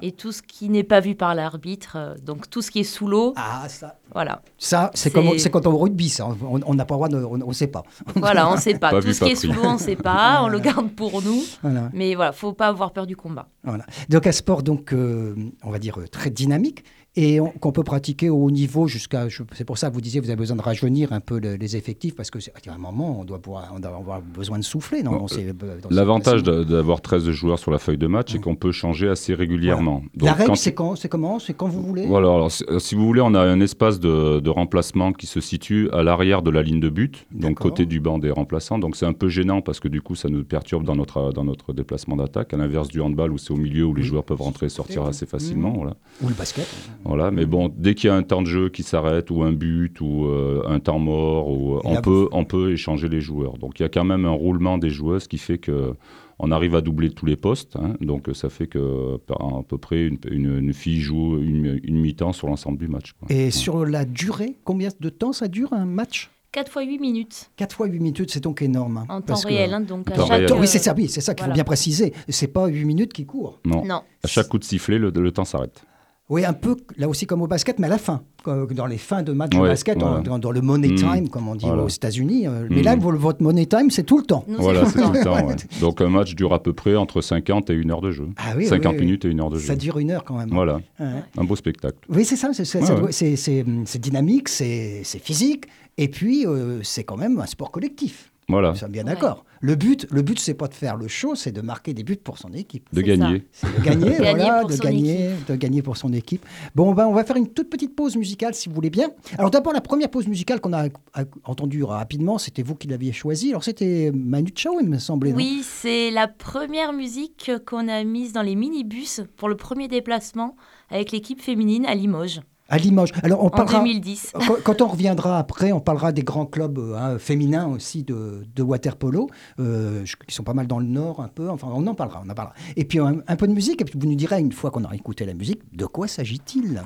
Et 0.03 0.11
tout 0.11 0.31
ce 0.31 0.43
qui 0.43 0.69
n'est 0.69 0.83
pas 0.83 0.99
vu 0.99 1.15
par 1.15 1.33
l'arbitre, 1.33 1.93
euh, 1.95 2.15
donc 2.23 2.47
tout 2.49 2.61
ce 2.61 2.69
qui 2.69 2.79
est 2.81 2.83
sous 2.83 3.07
l'eau, 3.07 3.33
Ah, 3.35 3.67
ça, 3.67 3.95
voilà. 4.13 4.43
ça 4.59 4.91
c'est 4.93 5.09
comme 5.11 5.39
c'est 5.39 5.49
quand 5.49 5.65
on 5.65 5.75
rugby, 5.77 6.09
ça. 6.09 6.27
On 6.27 6.59
on 6.63 6.73
n'a 6.75 6.85
pas 6.85 6.93
le 6.93 6.97
droit, 6.97 7.09
de, 7.09 7.23
on 7.23 7.47
ne 7.47 7.53
sait 7.53 7.67
pas. 7.67 7.83
Voilà, 8.15 8.47
on 8.49 8.55
ne 8.55 8.59
sait 8.61 8.77
pas. 8.77 8.91
Pas 8.91 9.01
tout 9.01 9.07
vu, 9.07 9.13
ce 9.15 9.23
qui 9.23 9.31
est 9.31 9.35
sous 9.35 9.51
l'eau, 9.51 9.63
on 9.63 9.73
ne 9.73 9.77
sait 9.79 9.95
pas. 9.95 10.41
On 10.43 10.47
le 10.47 10.59
garde 10.59 10.91
pour 10.91 11.21
nous. 11.23 11.41
Voilà. 11.63 11.89
Mais 11.93 12.13
voilà, 12.13 12.33
faut 12.33 12.53
pas 12.53 12.67
avoir 12.67 12.91
peur 12.91 13.07
du 13.07 13.15
combat. 13.15 13.47
Voilà. 13.63 13.85
Donc 14.09 14.27
un 14.27 14.31
sport 14.31 14.61
donc 14.61 14.93
euh, 14.93 15.35
on 15.63 15.71
va 15.71 15.79
dire 15.79 15.99
euh, 15.99 16.07
très 16.07 16.29
dynamique 16.29 16.83
et 17.15 17.39
on- 17.41 17.49
qu'on 17.49 17.71
peut 17.71 17.83
pratiquer 17.83 18.29
au 18.29 18.37
haut 18.37 18.51
niveau 18.51 18.87
jusqu'à. 18.87 19.27
C'est 19.53 19.65
pour 19.65 19.77
ça 19.77 19.89
que 19.89 19.93
vous 19.95 20.01
disiez 20.01 20.19
vous 20.21 20.29
avez 20.29 20.35
besoin 20.37 20.55
de 20.57 20.61
rajeunir 20.61 21.11
un 21.11 21.19
peu 21.19 21.39
le- 21.39 21.55
les 21.55 21.75
effectifs 21.75 22.15
parce 22.15 22.29
que 22.31 22.39
à 22.39 22.73
un 22.73 22.77
moment 22.77 23.19
on 23.19 23.25
doit 23.25 23.39
pouvoir 23.39 23.71
on 23.75 23.79
doit 23.79 23.95
avoir 23.95 24.21
besoin 24.21 24.57
de 24.59 24.63
souffler 24.63 25.01
Bon, 25.03 25.11
dans 25.11 25.27
ces 25.27 25.53
L'avantage 25.89 26.43
d'avoir 26.43 27.01
13 27.01 27.29
joueurs 27.31 27.59
sur 27.59 27.71
la 27.71 27.79
feuille 27.79 27.97
de 27.97 28.07
match, 28.07 28.31
c'est 28.31 28.39
qu'on 28.39 28.55
peut 28.55 28.71
changer 28.71 29.09
assez 29.09 29.33
régulièrement. 29.33 30.03
La 30.21 30.29
Donc, 30.31 30.37
règle 30.37 30.57
c'est 30.57 30.73
quand 30.73 30.95
c'est 30.95 31.09
comment 31.09 31.39
c'est 31.39 31.53
quand 31.53 31.67
vous 31.67 31.81
voulez. 31.81 32.05
Voilà, 32.05 32.27
alors, 32.29 32.51
si 32.51 32.63
si 32.79 32.95
vous 32.95 33.05
voulez, 33.05 33.21
on 33.21 33.33
a 33.33 33.41
un 33.41 33.59
espace 33.61 33.99
de, 33.99 34.39
de 34.39 34.49
remplacement 34.49 35.11
qui 35.13 35.25
se 35.27 35.41
situe 35.41 35.89
à 35.91 36.03
l'arrière 36.03 36.41
de 36.41 36.49
la 36.51 36.61
ligne 36.61 36.79
de 36.79 36.89
but, 36.89 37.25
donc 37.31 37.57
côté 37.59 37.85
du 37.85 37.99
banc 37.99 38.19
des 38.19 38.31
remplaçants. 38.31 38.79
Donc 38.79 38.95
c'est 38.95 39.05
un 39.05 39.13
peu 39.13 39.29
gênant 39.29 39.61
parce 39.61 39.79
que 39.79 39.87
du 39.87 40.01
coup, 40.01 40.15
ça 40.15 40.29
nous 40.29 40.43
perturbe 40.43 40.83
dans 40.83 40.95
notre, 40.95 41.31
dans 41.33 41.43
notre 41.43 41.73
déplacement 41.73 42.15
d'attaque, 42.15 42.53
à 42.53 42.57
l'inverse 42.57 42.87
du 42.87 43.01
handball 43.01 43.31
où 43.31 43.37
c'est 43.37 43.51
au 43.51 43.57
milieu 43.57 43.85
où 43.85 43.93
les 43.93 44.03
joueurs 44.03 44.23
peuvent 44.23 44.41
rentrer 44.41 44.67
et 44.67 44.69
sortir 44.69 45.03
assez 45.05 45.25
facilement. 45.25 45.71
Voilà. 45.73 45.95
Ou 46.21 46.29
le 46.29 46.35
basket. 46.35 46.67
Voilà, 47.05 47.31
mais 47.31 47.45
bon, 47.45 47.71
dès 47.75 47.95
qu'il 47.95 48.07
y 48.09 48.11
a 48.11 48.15
un 48.15 48.23
temps 48.23 48.41
de 48.41 48.47
jeu 48.47 48.69
qui 48.69 48.83
s'arrête, 48.83 49.31
ou 49.31 49.41
un 49.43 49.53
but, 49.53 49.99
ou 50.01 50.25
euh, 50.25 50.61
un 50.67 50.79
temps 50.79 50.99
mort, 50.99 51.49
ou, 51.49 51.75
euh, 51.75 51.81
on, 51.85 52.01
peut, 52.01 52.27
on 52.31 52.45
peut 52.45 52.71
échanger 52.73 53.07
les 53.09 53.21
joueurs. 53.21 53.57
Donc 53.57 53.79
il 53.79 53.83
y 53.83 53.85
a 53.85 53.89
quand 53.89 54.03
même 54.03 54.25
un 54.25 54.31
roulement 54.31 54.77
des 54.77 54.89
joueuses 54.89 55.27
qui 55.27 55.37
fait 55.37 55.57
que 55.57 55.93
on 56.41 56.51
arrive 56.51 56.73
à 56.75 56.81
doubler 56.81 57.09
tous 57.09 57.25
les 57.25 57.35
postes. 57.35 57.75
hein. 57.75 57.95
donc 57.99 58.29
ça 58.33 58.49
fait 58.49 58.67
que 58.67 59.17
à 59.29 59.63
peu 59.67 59.77
près 59.77 60.05
une, 60.05 60.17
une- 60.31 60.57
une 60.59 60.73
fille 60.73 60.99
joue 61.01 61.37
une, 61.41 61.79
une 61.83 61.99
mi-temps 61.99 62.31
sur 62.33 62.47
l'ensemble 62.47 62.77
du 62.77 62.87
match. 62.87 63.13
quoi. 63.13 63.27
Et 63.29 63.51
sur 63.51 63.85
la 63.85 64.05
durée, 64.05 64.55
combien 64.63 64.89
de 64.99 65.09
temps 65.09 65.33
ça 65.33 65.47
dure 65.47 65.73
un 65.73 65.85
match? 65.85 66.29
4 66.51 66.71
fois 66.71 66.81
8 66.83 66.97
minutes 66.99 67.51
4 67.57 67.75
fois 67.75 67.85
8 67.87 67.99
minutes, 67.99 68.31
c'est 68.31 68.43
donc 68.43 68.61
énorme. 68.61 68.97
hein, 68.97 69.05
en 69.09 69.21
temps 69.21 69.35
réel. 69.45 69.73
hein, 69.73 69.81
donc 69.81 70.09
En 70.09 70.13
à 70.13 70.15
temps 70.15 70.25
chaque, 70.27 70.39
réel. 70.39 70.53
Oui, 70.59 70.67
c'est 70.67 70.79
ça, 70.79 70.93
oui, 70.97 71.07
c'est 71.07 71.21
ça 71.21 71.33
qu'il 71.35 71.45
faut 71.45 71.51
bien 71.53 71.63
préciser. 71.63 72.13
C'est 72.29 72.47
pas 72.47 72.67
8 72.67 72.85
minutes 72.85 73.13
qui 73.13 73.25
courent. 73.25 73.59
Non. 73.65 73.85
Non. 73.85 74.01
À 74.23 74.27
chaque 74.27 74.47
coup 74.47 74.57
de 74.59 74.63
sifflet, 74.63 74.97
le, 74.97 75.11
le 75.11 75.31
temps 75.31 75.45
s'arrête. 75.45 75.83
Oui, 76.29 76.45
un 76.45 76.53
peu 76.53 76.75
là 76.97 77.09
aussi 77.09 77.25
comme 77.25 77.41
au 77.41 77.47
basket, 77.47 77.79
mais 77.79 77.87
à 77.87 77.89
la 77.89 77.97
fin, 77.97 78.21
dans 78.45 78.85
les 78.85 78.99
fins 78.99 79.23
de 79.23 79.33
match 79.33 79.49
de 79.51 79.57
Ouais, 79.57 79.69
basket, 79.69 79.97
dans, 79.97 80.09
voilà. 80.09 80.21
dans- 80.23 80.37
dans 80.39 80.51
le 80.51 80.61
money 80.61 80.89
Mm. 80.89 80.95
time, 80.95 81.29
comme 81.29 81.47
on 81.47 81.55
dit 81.55 81.65
Voilà. 81.65 81.83
aux 81.83 81.87
États-Unis. 81.89 82.45
euh, 82.47 82.67
Mais 82.69 82.81
Mm. 82.81 82.83
là, 82.83 82.95
vo- 82.97 83.15
votre 83.17 83.41
money 83.41 83.65
time, 83.65 83.89
c'est 83.89 84.03
tout 84.03 84.17
le 84.19 84.23
temps. 84.23 84.45
Voilà, 84.47 84.85
c'est 84.85 85.01
tout 85.01 85.11
le 85.11 85.23
temps. 85.23 85.33
Ouais. 85.47 85.55
Donc 85.81 86.01
un 86.01 86.09
match 86.09 86.35
dure 86.35 86.53
à 86.53 86.61
peu 86.61 86.71
près 86.73 86.95
entre 86.95 87.21
50 87.21 87.71
et 87.71 87.73
1 87.73 87.89
heure 87.89 88.01
de 88.01 88.11
jeu. 88.11 88.27
Ah 88.37 88.53
oui, 88.55 88.67
50 88.67 88.93
oui, 88.93 88.99
oui. 88.99 89.05
minutes 89.05 89.25
et 89.25 89.29
1 89.29 89.39
heure 89.39 89.49
de 89.49 89.57
jeu. 89.57 89.65
Ça 89.65 89.75
dure 89.75 89.97
une 89.97 90.11
heure 90.11 90.23
quand 90.23 90.37
même. 90.37 90.49
Voilà, 90.51 90.79
Ouais. 90.99 91.07
un 91.37 91.43
beau 91.43 91.55
spectacle. 91.55 91.97
Oui, 92.09 92.23
c'est 92.25 92.35
ça. 92.35 92.49
c'est- 92.53 93.99
dynamique, 93.99 94.49
c'est 94.49 95.01
c'est 95.03 95.19
physique, 95.19 95.65
et 95.97 96.07
puis 96.09 96.45
euh, 96.45 96.79
c'est 96.83 97.03
quand 97.03 97.17
même 97.17 97.39
un 97.39 97.45
sport 97.47 97.71
collectif. 97.71 98.31
Voilà, 98.49 98.71
Nous 98.71 98.75
sommes 98.77 98.91
bien 98.91 99.03
d'accord. 99.05 99.45
Le 99.61 99.75
but, 99.75 100.07
le 100.09 100.21
but, 100.21 100.39
c'est 100.39 100.53
pas 100.53 100.67
de 100.67 100.73
faire 100.73 100.95
le 100.95 101.07
show, 101.07 101.35
c'est 101.35 101.51
de 101.51 101.59
marquer 101.61 101.93
des 101.93 102.03
buts 102.03 102.15
pour 102.15 102.37
son 102.37 102.51
équipe. 102.53 102.87
de 102.93 103.01
gagner. 103.01 103.45
C'est 103.51 103.67
de 103.77 103.83
gagner, 103.83 104.05
Gagner 104.17 104.17
voilà, 104.17 104.59
pour 104.61 104.69
de 104.69 104.75
son 104.75 104.83
gagner, 104.83 105.29
de 105.47 105.55
gagner 105.55 105.81
pour 105.81 105.97
son 105.97 106.13
équipe. 106.13 106.45
Bon, 106.75 106.93
ben, 106.93 107.05
on 107.07 107.13
va 107.13 107.23
faire 107.25 107.35
une 107.35 107.49
toute 107.49 107.69
petite 107.69 107.95
pause 107.95 108.15
musicale, 108.15 108.53
si 108.53 108.69
vous 108.69 108.75
voulez 108.75 108.89
bien. 108.89 109.09
Alors 109.37 109.51
d'abord, 109.51 109.73
la 109.73 109.81
première 109.81 110.09
pause 110.09 110.27
musicale 110.27 110.61
qu'on 110.61 110.73
a 110.73 110.85
a- 111.13 111.23
entendue 111.43 111.83
rapidement, 111.83 112.37
c'était 112.37 112.63
vous 112.63 112.75
qui 112.75 112.87
l'aviez 112.87 113.11
choisie. 113.11 113.49
Alors 113.49 113.63
c'était 113.63 114.11
Manu 114.13 114.51
Chao, 114.55 114.79
il 114.81 114.87
me 114.89 114.97
semblait. 114.97 115.33
Oui, 115.33 115.61
c'est 115.63 116.09
la 116.09 116.27
première 116.27 116.93
musique 116.93 117.51
qu'on 117.65 117.87
a 117.89 118.03
mise 118.05 118.31
dans 118.33 118.41
les 118.43 118.55
minibus 118.55 119.21
pour 119.37 119.49
le 119.49 119.55
premier 119.57 119.87
déplacement 119.89 120.55
avec 120.89 121.11
l'équipe 121.11 121.41
féminine 121.41 121.85
à 121.85 121.93
Limoges 121.95 122.39
À 122.69 122.77
Limoges. 122.77 123.11
Alors 123.23 123.43
on 123.43 123.47
en 123.47 123.49
parlera. 123.49 123.79
2010. 123.79 124.33
Quand, 124.47 124.55
quand 124.63 124.81
on 124.81 124.87
reviendra 124.87 125.39
après, 125.39 125.71
on 125.71 125.79
parlera 125.79 126.11
des 126.11 126.21
grands 126.21 126.45
clubs 126.45 126.77
euh, 126.77 126.95
hein, 126.95 127.17
féminins 127.17 127.67
aussi 127.67 128.03
de, 128.03 128.45
de 128.55 128.63
water 128.63 128.95
polo, 128.95 129.29
euh, 129.59 130.05
qui 130.27 130.35
sont 130.35 130.43
pas 130.43 130.53
mal 130.53 130.67
dans 130.67 130.79
le 130.79 130.85
nord 130.85 131.19
un 131.19 131.27
peu. 131.27 131.49
Enfin, 131.49 131.67
on 131.73 131.85
en 131.87 131.95
parlera, 131.95 132.21
on 132.25 132.29
en 132.29 132.33
parlera. 132.33 132.55
Et 132.75 132.85
puis 132.85 132.99
un, 132.99 133.17
un 133.27 133.35
peu 133.35 133.47
de 133.47 133.53
musique, 133.53 133.81
et 133.81 133.85
puis 133.85 133.97
vous 133.99 134.07
nous 134.07 134.15
direz 134.15 134.39
une 134.39 134.51
fois 134.51 134.69
qu'on 134.69 134.83
aura 134.83 134.95
écouté 134.95 135.25
la 135.25 135.33
musique, 135.33 135.61
de 135.75 135.85
quoi 135.85 136.07
s'agit-il? 136.07 136.83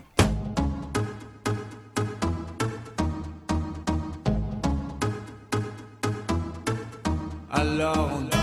Alors 7.52 8.10
on 8.15 8.42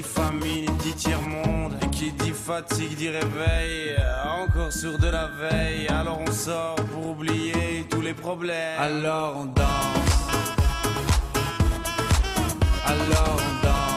Dit 0.00 0.06
famine 0.06 0.64
dit 0.78 0.94
tiers-monde. 0.94 1.74
Et 1.82 1.90
qui 1.90 2.10
dit 2.12 2.30
fatigue 2.30 2.96
dit 2.96 3.10
réveil. 3.10 3.96
Encore 4.42 4.72
sur 4.72 4.98
de 4.98 5.08
la 5.08 5.26
veille. 5.26 5.88
Alors 5.88 6.20
on 6.26 6.32
sort 6.32 6.76
pour 6.76 7.10
oublier 7.10 7.84
tous 7.90 8.00
les 8.00 8.14
problèmes. 8.14 8.80
Alors 8.80 9.36
on 9.36 9.44
danse. 9.44 9.66
Alors 12.86 13.36
on 13.36 13.66
danse 13.66 13.89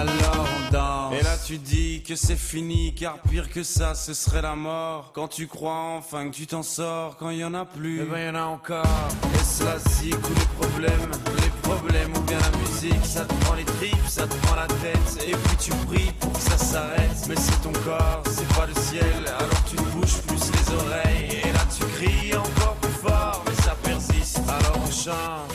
alors 0.00 0.48
on 0.56 0.72
danse. 0.72 1.14
Et 1.14 1.22
là 1.22 1.36
tu 1.44 1.58
dis 1.58 2.02
que 2.02 2.14
c'est 2.14 2.36
fini, 2.36 2.94
car 2.94 3.18
pire 3.18 3.50
que 3.50 3.62
ça, 3.62 3.94
ce 3.94 4.14
serait 4.14 4.42
la 4.42 4.54
mort. 4.54 5.12
Quand 5.14 5.28
tu 5.28 5.46
crois 5.46 5.96
enfin 5.98 6.28
que 6.28 6.34
tu 6.34 6.46
t'en 6.46 6.62
sors, 6.62 7.16
quand 7.16 7.30
il 7.30 7.38
y 7.38 7.44
en 7.44 7.54
a 7.54 7.64
plus, 7.64 8.02
eh 8.02 8.04
ben 8.04 8.26
y 8.26 8.28
en 8.30 8.34
a 8.34 8.44
encore. 8.44 8.84
Et 9.34 9.44
cela 9.44 9.78
zik 9.78 10.16
ou 10.16 10.34
les 10.34 10.66
problèmes, 10.66 11.10
les 11.42 11.68
problèmes 11.68 12.12
ou 12.16 12.20
bien 12.20 12.38
la 12.38 12.58
musique, 12.58 13.04
ça 13.04 13.24
te 13.24 13.34
prend 13.44 13.54
les 13.54 13.64
tripes, 13.64 14.08
ça 14.08 14.26
te 14.26 14.34
prend 14.46 14.56
la 14.56 14.66
tête. 14.66 15.24
Et 15.26 15.32
puis 15.32 15.56
tu 15.58 15.70
pries 15.86 16.12
pour 16.20 16.32
que 16.32 16.40
ça 16.40 16.56
s'arrête. 16.56 17.26
Mais 17.28 17.36
c'est 17.36 17.62
ton 17.62 17.72
corps, 17.84 18.22
c'est 18.30 18.48
pas 18.54 18.66
le 18.66 18.74
ciel, 18.74 19.24
alors 19.26 19.64
tu 19.68 19.76
te 19.76 19.82
bouges 19.82 20.20
plus 20.26 20.50
les 20.52 20.74
oreilles. 20.74 21.40
Et 21.44 21.52
là 21.52 21.64
tu 21.76 21.84
cries 21.96 22.36
encore 22.36 22.76
plus 22.76 23.08
fort, 23.08 23.42
mais 23.46 23.62
ça 23.62 23.76
persiste. 23.82 24.40
Alors 24.48 24.78
on 24.82 24.90
chante. 24.90 25.49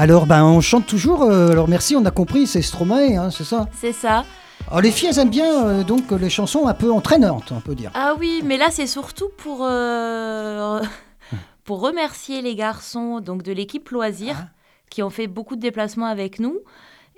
Alors, 0.00 0.24
ben, 0.24 0.42
on 0.44 0.62
chante 0.62 0.86
toujours. 0.86 1.24
euh, 1.24 1.50
alors, 1.50 1.68
merci, 1.68 1.94
on 1.94 2.02
a 2.06 2.10
compris, 2.10 2.46
c'est 2.46 2.62
Stromae, 2.62 3.16
hein, 3.18 3.30
c'est 3.30 3.44
ça. 3.44 3.68
C'est 3.78 3.92
ça. 3.92 4.24
Alors, 4.68 4.80
les 4.80 4.90
filles, 4.92 5.08
elles 5.10 5.18
aiment 5.18 5.28
bien 5.28 5.66
euh, 5.66 5.84
donc 5.84 6.10
les 6.12 6.30
chansons 6.30 6.66
un 6.66 6.72
peu 6.72 6.90
entraînantes, 6.90 7.52
on 7.52 7.60
peut 7.60 7.74
dire. 7.74 7.90
Ah 7.92 8.14
oui, 8.18 8.40
mais 8.42 8.56
là 8.56 8.68
c'est 8.70 8.86
surtout 8.86 9.28
pour 9.36 9.58
euh, 9.68 10.80
pour 11.64 11.80
remercier 11.82 12.40
les 12.40 12.54
garçons 12.54 13.20
donc 13.20 13.42
de 13.42 13.52
l'équipe 13.52 13.86
loisir 13.90 14.36
Ah. 14.40 14.46
qui 14.88 15.02
ont 15.02 15.10
fait 15.10 15.26
beaucoup 15.26 15.54
de 15.54 15.60
déplacements 15.60 16.06
avec 16.06 16.40
nous. 16.40 16.56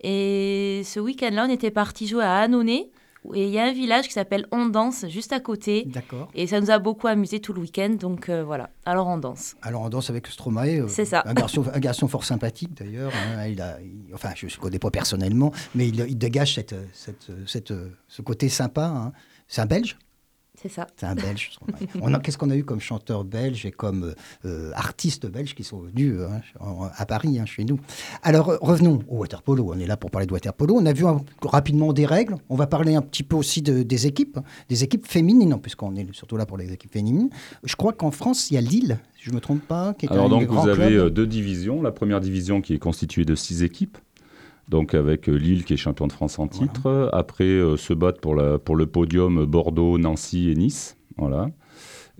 Et 0.02 0.82
ce 0.84 0.98
week-end-là, 0.98 1.44
on 1.48 1.52
était 1.52 1.70
parti 1.70 2.08
jouer 2.08 2.24
à 2.24 2.38
Annonay 2.38 2.90
et 3.34 3.44
il 3.44 3.50
y 3.50 3.58
a 3.58 3.64
un 3.66 3.72
village 3.72 4.06
qui 4.08 4.12
s'appelle 4.12 4.46
On 4.50 4.66
Danse 4.66 5.06
juste 5.08 5.32
à 5.32 5.40
côté. 5.40 5.84
D'accord. 5.86 6.28
Et 6.34 6.46
ça 6.46 6.60
nous 6.60 6.70
a 6.70 6.78
beaucoup 6.78 7.06
amusé 7.06 7.40
tout 7.40 7.52
le 7.52 7.60
week-end, 7.60 7.90
donc 7.90 8.28
euh, 8.28 8.42
voilà. 8.44 8.70
Alors 8.84 9.06
on 9.06 9.16
danse. 9.18 9.54
Alors, 9.62 9.82
on 9.82 9.88
danse 9.88 10.10
avec 10.10 10.26
Stromae. 10.26 10.80
euh, 10.80 10.88
C'est 10.88 11.04
ça. 11.04 11.22
Un 11.26 11.34
garçon, 11.34 11.64
un 11.72 11.78
garçon 11.78 12.08
fort 12.08 12.24
sympathique, 12.24 12.74
d'ailleurs. 12.74 13.12
hein, 13.14 13.46
il 13.46 13.60
a, 13.60 13.78
il- 13.80 14.12
enfin, 14.14 14.30
je 14.34 14.46
ne 14.46 14.50
connais 14.60 14.78
pas 14.80 14.90
personnellement, 14.90 15.52
mais 15.74 15.88
il, 15.88 16.00
il 16.08 16.18
dégage 16.18 16.54
cette, 16.54 16.74
cette, 16.92 17.30
cette, 17.46 17.72
ce 18.08 18.22
côté 18.22 18.48
sympa. 18.48 18.86
hein. 18.86 19.12
C'est 19.48 19.60
un 19.60 19.66
Belge? 19.66 19.96
C'est 20.62 20.68
ça. 20.68 20.86
C'est 20.96 21.06
un 21.06 21.14
Belge. 21.14 21.50
Stromae. 21.52 21.72
On 22.02 22.14
a- 22.14 22.20
Qu'est-ce 22.20 22.38
qu'on 22.38 22.50
a 22.50 22.56
eu 22.56 22.62
comme 22.64 22.80
chanteur 22.80 23.24
belge 23.24 23.66
et 23.66 23.72
comme 23.72 24.04
euh, 24.04 24.14
euh, 24.44 24.70
artistes 24.74 25.26
belges 25.26 25.54
qui 25.54 25.64
sont 25.64 25.80
venus 25.80 26.14
hein, 26.20 26.40
en- 26.60 26.88
à 26.94 27.04
Paris, 27.06 27.38
hein, 27.40 27.46
chez 27.46 27.64
nous? 27.64 27.80
Alors, 28.22 28.50
euh, 28.50 28.58
revenons 28.60 29.00
au 29.08 29.16
water 29.18 29.42
polo. 29.42 29.72
On 29.74 29.78
est 29.80 29.86
là 29.86 29.96
pour 29.96 30.10
parler 30.10 30.26
de 30.26 30.32
water 30.32 30.54
polo. 30.54 30.76
On 30.78 30.86
a 30.86 30.92
vu 30.92 31.04
un- 31.06 31.20
rapidement 31.42 31.92
des 31.92 32.06
règles. 32.06 32.36
On 32.48 32.56
va 32.56 32.66
parler 32.66 32.94
un 32.94 33.02
petit 33.02 33.22
peu 33.24 33.34
aussi 33.36 33.60
de- 33.62 33.82
des 33.82 34.06
équipes, 34.06 34.38
hein, 34.38 34.44
des 34.68 34.84
équipes 34.84 35.06
féminines, 35.06 35.58
puisqu'on 35.60 35.96
est 35.96 36.06
surtout 36.14 36.36
là 36.36 36.46
pour 36.46 36.56
les 36.58 36.72
équipes 36.72 36.92
féminines. 36.92 37.30
Je 37.64 37.74
crois 37.76 37.92
qu'en 37.92 38.10
France, 38.12 38.50
il 38.50 38.54
y 38.54 38.56
a 38.56 38.60
Lille, 38.60 38.98
si 39.16 39.24
je 39.24 39.30
ne 39.30 39.34
me 39.36 39.40
trompe 39.40 39.62
pas, 39.62 39.94
qui 39.94 40.06
est 40.06 40.12
Alors 40.12 40.26
un 40.26 40.28
donc 40.28 40.44
vous 40.48 40.68
avez 40.68 40.88
club. 40.94 41.12
deux 41.12 41.26
divisions. 41.26 41.82
La 41.82 41.90
première 41.92 42.20
division 42.20 42.60
qui 42.60 42.74
est 42.74 42.78
constituée 42.78 43.24
de 43.24 43.34
six 43.34 43.62
équipes. 43.64 43.98
Donc 44.68 44.94
avec 44.94 45.28
euh, 45.28 45.34
Lille 45.34 45.64
qui 45.64 45.74
est 45.74 45.76
champion 45.76 46.06
de 46.06 46.12
France 46.12 46.38
en 46.38 46.48
titre. 46.48 47.10
Après 47.12 47.44
euh, 47.44 47.76
se 47.76 47.92
battent 47.92 48.20
pour, 48.20 48.34
la, 48.34 48.58
pour 48.58 48.76
le 48.76 48.86
podium 48.86 49.44
Bordeaux, 49.44 49.98
Nancy 49.98 50.50
et 50.50 50.54
Nice. 50.54 50.96
Voilà. 51.16 51.50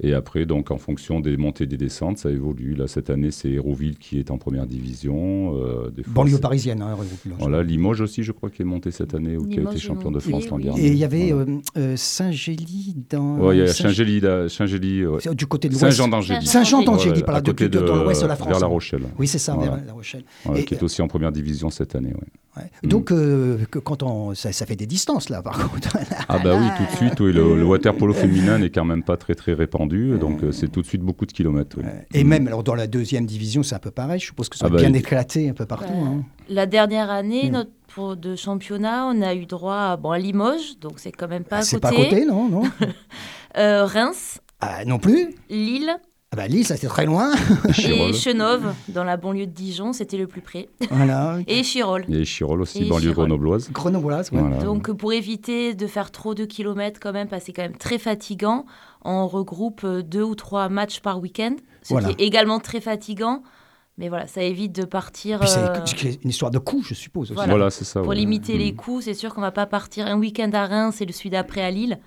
Et 0.00 0.14
après, 0.14 0.46
donc, 0.46 0.70
en 0.70 0.78
fonction 0.78 1.20
des 1.20 1.36
montées 1.36 1.64
et 1.64 1.66
des 1.66 1.76
descentes, 1.76 2.16
ça 2.18 2.30
évolue. 2.30 2.74
Là, 2.74 2.88
cette 2.88 3.10
année, 3.10 3.30
c'est 3.30 3.50
Hérouville 3.50 3.98
qui 3.98 4.18
est 4.18 4.30
en 4.30 4.38
première 4.38 4.66
division. 4.66 5.54
euh, 5.62 5.90
des 5.90 6.02
fois, 6.02 6.12
Banlieue 6.14 6.32
c'est- 6.36 6.40
parisienne, 6.40 6.80
hein. 6.82 6.96
Voilà, 7.38 7.62
Limoges 7.62 8.00
aussi, 8.00 8.22
je 8.22 8.32
crois, 8.32 8.48
qui 8.50 8.62
est 8.62 8.64
monté 8.64 8.90
cette 8.90 9.14
année 9.14 9.36
ou 9.36 9.46
qui 9.46 9.58
a 9.60 9.62
été 9.62 9.78
champion 9.78 10.10
de 10.10 10.18
France 10.18 10.48
l'an 10.48 10.56
oui. 10.56 10.62
dernier. 10.64 10.86
Et 10.86 10.88
il 10.88 10.96
y 10.96 11.04
avait 11.04 11.32
Voilà. 11.32 11.50
euh, 11.52 11.58
euh, 11.76 11.96
Saint-Gély 11.96 12.96
dans. 13.10 13.36
Ouais, 13.38 13.56
il 13.56 13.58
y 13.60 13.62
a 13.62 13.66
Saint- 13.68 13.84
Saint-Gély, 13.84 14.20
là- 14.20 14.48
Saint-Gély, 14.48 15.06
ouais. 15.06 15.18
c'est 15.20 15.34
du 15.34 15.46
côté 15.46 15.68
de 15.68 15.74
l'ouest. 15.74 15.84
Saint-Jean 15.84 16.08
d'Angély. 16.08 16.46
Saint-Jean 16.46 16.82
d'Angély, 16.82 17.16
Ouais, 17.18 17.22
par 17.24 17.34
là, 17.34 17.38
à 17.40 17.42
côté 17.42 17.68
de- 17.68 17.78
de- 17.78 17.84
dans 17.86 18.02
l'ouest 18.02 18.22
de 18.22 18.26
la 18.28 18.36
France. 18.36 18.48
Vers 18.48 18.60
La 18.60 18.66
Rochelle. 18.66 19.02
Oui, 19.18 19.26
c'est 19.28 19.38
ça, 19.38 19.54
Voilà. 19.54 19.76
vers 19.76 19.84
La 19.86 19.92
Rochelle. 19.92 20.24
Voilà, 20.44 20.60
Et- 20.60 20.64
qui 20.64 20.74
est 20.74 20.82
aussi 20.82 21.02
en 21.02 21.08
première 21.08 21.32
division 21.32 21.68
cette 21.70 21.94
année. 21.94 22.14
ouais. 22.14 22.28
Ouais. 22.56 22.64
Mm. 22.82 22.88
Donc, 22.88 23.10
euh, 23.12 23.64
que 23.70 23.78
quand 23.78 24.02
on, 24.02 24.34
ça, 24.34 24.52
ça 24.52 24.66
fait 24.66 24.76
des 24.76 24.84
distances 24.86 25.30
là, 25.30 25.40
par 25.40 25.58
contre. 25.70 25.96
Ah 26.28 26.38
bah 26.38 26.54
oui, 26.58 26.66
tout 26.76 26.84
de 26.92 26.96
suite, 26.96 27.18
oui, 27.20 27.32
le, 27.32 27.56
le 27.56 27.64
water 27.64 27.94
polo 27.96 28.12
féminin 28.12 28.58
n'est 28.58 28.68
quand 28.68 28.84
même 28.84 29.02
pas 29.02 29.16
très 29.16 29.34
très 29.34 29.54
répandu, 29.54 30.18
donc 30.18 30.42
euh, 30.42 30.52
c'est 30.52 30.68
tout 30.68 30.82
de 30.82 30.86
suite 30.86 31.00
beaucoup 31.00 31.24
de 31.24 31.32
kilomètres. 31.32 31.76
oui. 31.78 31.84
Et 32.12 32.24
même 32.24 32.46
alors 32.48 32.62
dans 32.62 32.74
la 32.74 32.86
deuxième 32.86 33.24
division, 33.24 33.62
c'est 33.62 33.74
un 33.74 33.78
peu 33.78 33.90
pareil. 33.90 34.20
Je 34.20 34.26
suppose 34.26 34.50
que 34.50 34.56
ça 34.58 34.66
Ah 34.66 34.68
va 34.68 34.74
bah, 34.76 34.80
bien 34.82 34.90
il- 34.90 34.96
éclaté 34.96 35.48
un 35.48 35.54
peu 35.54 35.64
partout. 35.64 35.92
Ouais. 35.92 35.98
hein. 36.06 36.24
La 36.50 36.66
dernière 36.66 37.10
année, 37.10 37.48
Mm. 37.48 37.52
notre, 37.52 37.70
pour, 37.88 38.16
de 38.16 38.36
championnat, 38.36 39.06
on 39.06 39.22
a 39.22 39.34
eu 39.34 39.46
droit 39.46 39.74
à, 39.92 39.96
bon, 39.96 40.10
à 40.10 40.18
Limoges, 40.18 40.78
donc 40.80 40.94
c'est 40.98 41.12
quand 41.12 41.28
même 41.28 41.44
pas 41.44 41.58
à 41.58 41.62
c'est 41.62 41.80
côté. 41.80 41.94
pas 41.96 42.02
à 42.02 42.04
côté, 42.04 42.24
non, 42.26 42.48
non. 42.48 42.62
Euh, 43.58 43.84
Reims, 43.84 44.38
Ah, 44.60 44.84
non 44.86 44.98
plus. 44.98 45.34
Lille 45.50 45.90
Ah 46.32 46.36
bah 46.36 46.46
Lille, 46.48 46.66
ça 46.66 46.76
c'est 46.78 46.86
très 46.86 47.04
loin. 47.04 47.30
Et 47.84 48.12
Chenove, 48.14 48.72
dans 48.88 49.04
la 49.04 49.18
banlieue 49.18 49.44
de 49.46 49.50
Dijon, 49.52 49.92
c'était 49.92 50.16
le 50.16 50.26
plus 50.26 50.40
près. 50.40 50.68
voilà. 50.90 51.38
Et 51.46 51.62
Chirol. 51.62 52.06
Et 52.08 52.24
Chirol 52.24 52.62
aussi, 52.62 52.84
Et 52.84 52.88
banlieue 52.88 53.10
Chirol. 53.10 53.14
grenobloise. 53.26 53.70
Grenobloise. 53.70 54.30
Voilà. 54.32 54.56
Donc 54.58 54.90
pour 54.92 55.12
éviter 55.12 55.74
de 55.74 55.86
faire 55.86 56.10
trop 56.10 56.34
de 56.34 56.46
kilomètres 56.46 57.00
quand 57.00 57.12
même, 57.12 57.28
parce 57.28 57.42
que 57.42 57.46
c'est 57.48 57.52
quand 57.52 57.62
même 57.62 57.76
très 57.76 57.98
fatigant, 57.98 58.64
on 59.04 59.26
regroupe 59.28 59.82
euh, 59.84 60.02
deux 60.02 60.22
ou 60.22 60.34
trois 60.34 60.70
matchs 60.70 61.00
par 61.00 61.20
week-end, 61.20 61.56
ce 61.82 61.92
Voilà. 61.92 62.08
qui 62.14 62.22
est 62.22 62.26
également 62.26 62.60
très 62.60 62.80
fatigant 62.80 63.42
Mais 63.98 64.08
voilà, 64.08 64.26
ça 64.26 64.42
évite 64.42 64.74
de 64.74 64.84
partir. 64.86 65.38
Puis 65.38 65.48
euh, 65.54 65.74
c'est 65.84 66.24
une 66.24 66.30
histoire 66.30 66.50
de 66.50 66.58
coût, 66.58 66.82
je 66.82 66.94
suppose. 66.94 67.30
Aussi. 67.30 67.34
Voilà. 67.34 67.50
Voilà, 67.52 67.70
c'est 67.70 67.84
ça. 67.84 68.00
Pour 68.00 68.08
ouais. 68.10 68.16
limiter 68.16 68.56
les 68.56 68.72
Mm. 68.72 68.76
coûts, 68.76 69.00
c'est 69.02 69.12
sûr 69.14 69.34
qu'on 69.34 69.42
va 69.42 69.52
pas 69.52 69.66
partir 69.66 70.06
un 70.06 70.16
week-end 70.18 70.50
à 70.54 70.66
Reims 70.66 71.00
et 71.02 71.06
le 71.06 71.12
celui 71.12 71.28
d'après 71.30 71.60
à 71.62 71.70
Lille. 71.70 71.98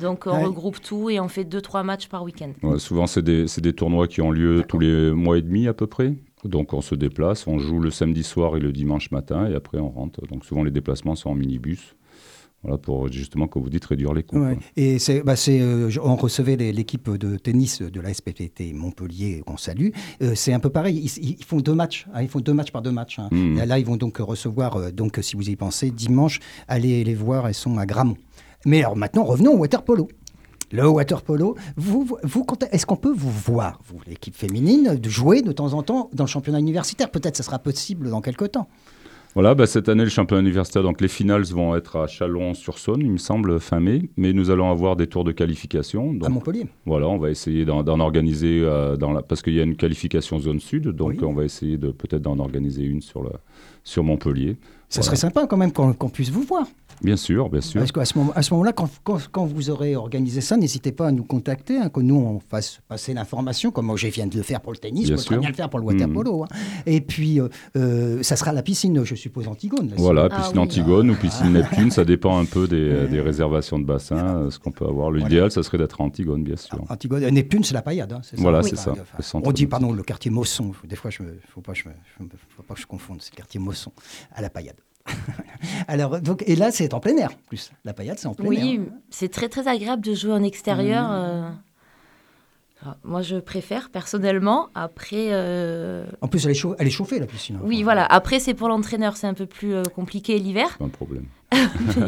Donc 0.00 0.24
on 0.26 0.30
Ouais. 0.38 0.44
regroupe 0.44 0.80
tout 0.80 1.10
et 1.10 1.20
on 1.20 1.28
fait 1.28 1.44
deux 1.44 1.60
trois 1.60 1.82
matchs 1.82 2.08
par 2.08 2.22
week-end. 2.22 2.52
Ouais, 2.62 2.78
souvent, 2.78 3.06
c'est 3.06 3.22
des, 3.22 3.46
c'est 3.46 3.60
des 3.60 3.74
tournois 3.74 4.08
qui 4.08 4.22
ont 4.22 4.30
lieu 4.30 4.64
tous 4.66 4.78
les 4.78 5.12
mois 5.12 5.36
et 5.36 5.42
demi 5.42 5.68
à 5.68 5.74
peu 5.74 5.86
près. 5.86 6.14
Donc, 6.44 6.74
on 6.74 6.82
se 6.82 6.94
déplace, 6.94 7.46
on 7.46 7.58
joue 7.58 7.78
le 7.78 7.90
samedi 7.90 8.22
soir 8.22 8.56
et 8.56 8.60
le 8.60 8.70
dimanche 8.70 9.10
matin, 9.10 9.46
et 9.48 9.54
après, 9.54 9.78
on 9.78 9.88
rentre. 9.88 10.20
Donc, 10.26 10.44
souvent, 10.44 10.62
les 10.62 10.70
déplacements 10.70 11.14
sont 11.14 11.30
en 11.30 11.34
minibus. 11.34 11.94
Voilà, 12.64 12.78
pour 12.78 13.12
justement, 13.12 13.46
comme 13.46 13.62
vous 13.62 13.68
dites, 13.70 13.84
réduire 13.84 14.12
les 14.14 14.22
coûts. 14.22 14.38
Ouais. 14.38 14.58
Et 14.76 14.98
c'est, 14.98 15.22
bah, 15.22 15.34
euh, 15.48 15.90
on 16.02 16.16
recevait 16.16 16.56
l'équipe 16.56 17.10
de 17.10 17.36
tennis 17.36 17.82
de 17.82 18.00
la 18.00 18.12
SPPT 18.12 18.72
Montpellier 18.74 19.42
qu'on 19.46 19.58
salue. 19.58 19.90
Euh, 20.22 20.34
c'est 20.34 20.52
un 20.54 20.60
peu 20.60 20.70
pareil. 20.70 20.96
Ils, 20.98 21.36
ils 21.38 21.44
font 21.44 21.58
deux 21.60 21.74
matchs. 21.74 22.06
hein, 22.14 22.22
ils 22.22 22.28
font 22.28 22.40
deux 22.40 22.54
matchs 22.54 22.72
par 22.72 22.80
deux 22.82 22.90
matchs. 22.90 23.18
hein. 23.18 23.28
Et 23.32 23.66
Là, 23.66 23.78
ils 23.78 23.84
vont 23.84 23.96
donc 23.96 24.16
recevoir. 24.16 24.76
euh, 24.76 24.90
donc, 24.90 25.18
si 25.22 25.36
vous 25.36 25.48
y 25.48 25.56
pensez, 25.56 25.90
dimanche, 25.90 26.40
allez 26.66 27.04
les 27.04 27.14
voir. 27.14 27.46
Elles 27.46 27.54
sont 27.54 27.76
à 27.78 27.86
Gramont. 27.86 28.16
Mais 28.66 28.78
alors 28.82 28.96
maintenant, 28.96 29.24
revenons 29.24 29.52
au 29.52 29.58
water 29.58 29.82
polo. 29.82 30.08
Le 30.72 30.88
water 30.88 31.22
polo, 31.22 31.56
vous, 31.76 32.08
vous, 32.24 32.46
est-ce 32.72 32.86
qu'on 32.86 32.96
peut 32.96 33.12
vous 33.14 33.30
voir, 33.30 33.80
vous, 33.86 33.98
l'équipe 34.08 34.34
féminine, 34.34 34.96
de 34.96 35.08
jouer 35.08 35.42
de 35.42 35.52
temps 35.52 35.72
en 35.74 35.82
temps 35.84 36.08
dans 36.14 36.24
le 36.24 36.28
championnat 36.28 36.58
universitaire? 36.58 37.10
Peut-être 37.10 37.36
ce 37.36 37.42
sera 37.44 37.58
possible 37.60 38.08
dans 38.10 38.20
quelques 38.22 38.52
temps. 38.52 38.66
Voilà, 39.34 39.56
bah, 39.56 39.66
cette 39.66 39.88
année, 39.88 40.04
le 40.04 40.10
championnat 40.10 40.42
universitaire, 40.42 40.84
donc 40.84 41.00
les 41.00 41.08
finales 41.08 41.42
vont 41.42 41.74
être 41.74 41.96
à 41.96 42.06
Chalon-sur-Saône, 42.06 43.00
il 43.00 43.10
me 43.10 43.16
semble, 43.16 43.58
fin 43.58 43.80
mai. 43.80 44.02
Mais 44.16 44.32
nous 44.32 44.50
allons 44.50 44.70
avoir 44.70 44.94
des 44.94 45.08
tours 45.08 45.24
de 45.24 45.32
qualification. 45.32 46.14
à 46.22 46.28
Montpellier. 46.28 46.66
voilà, 46.86 47.08
on 47.08 47.18
va 47.18 47.30
essayer 47.30 47.64
d'en, 47.64 47.84
organiser, 47.98 48.60
euh, 48.62 48.96
dans 48.96 49.12
la, 49.12 49.22
parce 49.22 49.42
qu'il 49.42 49.54
y 49.54 49.60
a 49.60 49.64
une 49.64 49.76
qualification 49.76 50.38
zone 50.38 50.60
sud. 50.60 50.88
Donc, 50.88 51.10
Oui. 51.10 51.18
on 51.22 51.32
va 51.32 51.44
essayer 51.44 51.78
de 51.78 51.90
peut-être 51.90 52.22
d'en 52.22 52.38
organiser 52.38 52.84
une 52.84 53.00
sur 53.02 54.04
Montpellier. 54.04 54.56
Ça 54.94 55.00
Voilà. 55.00 55.06
serait 55.06 55.16
sympa 55.16 55.46
quand 55.48 55.56
même 55.56 55.72
qu'on 55.72 55.92
puisse 56.08 56.30
vous 56.30 56.42
voir. 56.42 56.66
Bien 57.02 57.16
sûr, 57.16 57.50
bien 57.50 57.60
sûr. 57.60 57.80
Parce 57.80 57.90
qu'à 57.90 58.04
ce 58.04 58.16
moment- 58.16 58.32
à 58.36 58.42
ce 58.42 58.54
moment-là, 58.54 58.72
quand, 58.72 58.88
quand- 59.02 59.28
quand 59.32 59.44
vous 59.44 59.68
aurez 59.68 59.96
organisé 59.96 60.40
ça, 60.40 60.56
n'hésitez 60.56 60.92
pas 60.92 61.08
à 61.08 61.10
nous 61.10 61.24
contacter, 61.24 61.76
hein, 61.76 61.88
que 61.88 61.98
nous, 61.98 62.14
on 62.14 62.38
fasse 62.38 62.78
passer 62.86 63.12
l'information, 63.12 63.72
comme 63.72 63.86
moi, 63.86 63.96
je 63.96 64.06
viens 64.06 64.28
de 64.28 64.36
le 64.36 64.44
faire 64.44 64.60
pour 64.60 64.70
le 64.70 64.78
tennis, 64.78 65.08
Bien 65.08 65.16
je 65.16 65.26
peux 65.28 65.36
bien 65.36 65.48
le 65.48 65.54
faire 65.56 65.68
pour 65.68 65.80
le 65.80 65.84
water 65.86 66.06
Mhm. 66.06 66.14
polo. 66.14 66.44
hein. 66.44 66.48
Et 66.86 67.00
puis, 67.00 67.40
euh, 67.40 67.48
euh, 67.76 68.22
ça 68.22 68.36
sera 68.36 68.52
la 68.52 68.62
piscine, 68.62 69.04
je 69.04 69.16
suppose, 69.16 69.48
Antigone. 69.48 69.88
là, 69.88 69.94
Voilà, 69.98 70.28
Ah 70.30 70.36
piscine 70.38 70.52
oui. 70.58 70.62
Antigone 70.62 71.10
ou 71.10 71.14
piscine 71.16 71.52
Neptune, 71.52 71.90
ça 71.90 72.04
dépend 72.04 72.38
un 72.38 72.44
peu 72.44 72.68
des, 72.68 73.08
des 73.10 73.20
réservations 73.20 73.80
de 73.80 73.84
bassin, 73.84 74.36
euh, 74.36 74.50
ce 74.52 74.60
qu'on 74.60 74.70
peut 74.70 74.86
avoir. 74.86 75.10
L'idéal, 75.10 75.50
ça 75.50 75.64
serait 75.64 75.78
d'être 75.78 76.00
à 76.00 76.04
Antigone, 76.04 76.44
bien 76.44 76.56
sûr. 76.56 76.78
si- 76.78 76.92
Antigone, 76.92 77.24
euh, 77.24 77.30
Neptune, 77.32 77.64
c'est 77.64 77.74
la 77.74 77.82
paillade. 77.82 78.12
hein, 78.12 78.20
c'est 78.22 78.36
ça 78.36 78.42
Voilà, 78.42 78.60
Oui. 78.62 78.70
c'est 78.70 78.76
ça, 78.76 78.92
Enfin, 79.18 79.40
on 79.44 79.50
dit, 79.50 79.66
pardon, 79.66 79.90
le 79.92 80.04
quartier 80.04 80.30
Mosson. 80.30 80.70
Des 80.84 80.94
fois, 80.94 81.10
il 81.18 81.24
ne 81.26 81.30
faut, 81.52 81.60
pas 81.60 81.72
que 81.72 81.78
je 81.78 81.88
me- 81.88 81.94
je 82.18 82.22
me- 82.22 82.30
faut 82.56 82.62
pas 82.62 82.74
que 82.74 82.80
je 82.80 82.86
confonde, 82.86 83.18
c'est 83.20 83.32
le 83.32 83.36
quartier 83.36 83.58
Mosson, 83.58 83.90
à 84.32 84.40
la 84.40 84.48
paillade. 84.48 84.76
Alors, 85.88 86.20
donc, 86.20 86.42
et 86.46 86.56
là, 86.56 86.70
c'est 86.70 86.94
en 86.94 87.00
plein 87.00 87.16
air, 87.16 87.30
en 87.30 87.48
plus. 87.48 87.72
La 87.84 87.92
paillade, 87.92 88.18
c'est 88.18 88.26
en 88.28 88.34
plein 88.34 88.44
air. 88.50 88.50
Oui, 88.50 88.80
c'est 89.10 89.30
très 89.30 89.48
très 89.48 89.66
agréable 89.68 90.02
de 90.04 90.14
jouer 90.14 90.32
en 90.32 90.42
extérieur. 90.42 91.04
Mmh. 91.08 91.12
euh. 91.14 91.50
Ah, 92.86 92.96
Moi, 93.02 93.22
je 93.22 93.36
préfère 93.36 93.88
personnellement. 93.90 94.68
Après, 94.74 95.28
euh, 95.30 96.04
En 96.20 96.28
plus, 96.28 96.44
elle 96.44 96.50
est, 96.50 96.54
chau- 96.54 96.74
elle 96.78 96.86
est 96.86 96.90
chauffée, 96.90 97.18
la 97.18 97.26
piscine. 97.26 97.56
hein. 97.56 97.64
oui, 97.64 97.82
voilà. 97.82 98.04
Après, 98.04 98.40
c'est 98.40 98.52
pour 98.54 98.68
l'entraîneur, 98.68 99.16
c'est 99.16 99.26
un 99.26 99.32
peu 99.34 99.46
plus 99.46 99.74
euh, 99.74 99.82
compliqué 99.84 100.38
l'hiver. 100.38 100.76
Pas 100.78 100.84
un 100.84 100.88
problème. 100.88 101.24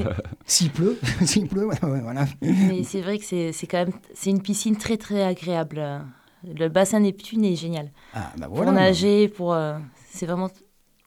S'il 0.46 0.70
pleut, 0.70 0.98
s'il 1.24 1.46
pleut, 1.48 1.66
ouais, 1.66 1.82
ouais, 1.82 2.00
voilà. 2.00 2.26
Mais 2.42 2.82
c'est 2.84 3.00
vrai 3.00 3.18
que 3.18 3.24
c'est 3.24 3.52
c'est 3.52 3.66
quand 3.66 3.78
même 3.78 3.92
c'est 4.14 4.30
une 4.30 4.42
piscine 4.42 4.76
très 4.76 4.96
très 4.96 5.22
agréable. 5.22 5.82
Le 6.44 6.68
bassin 6.68 7.00
Neptune 7.00 7.44
est 7.44 7.54
génial. 7.56 7.90
Ah, 8.14 8.32
bah 8.38 8.48
Pour 8.48 8.64
nager, 8.72 9.28
pour 9.28 9.54
euh, 9.54 9.78
c'est 10.10 10.26
vraiment 10.26 10.48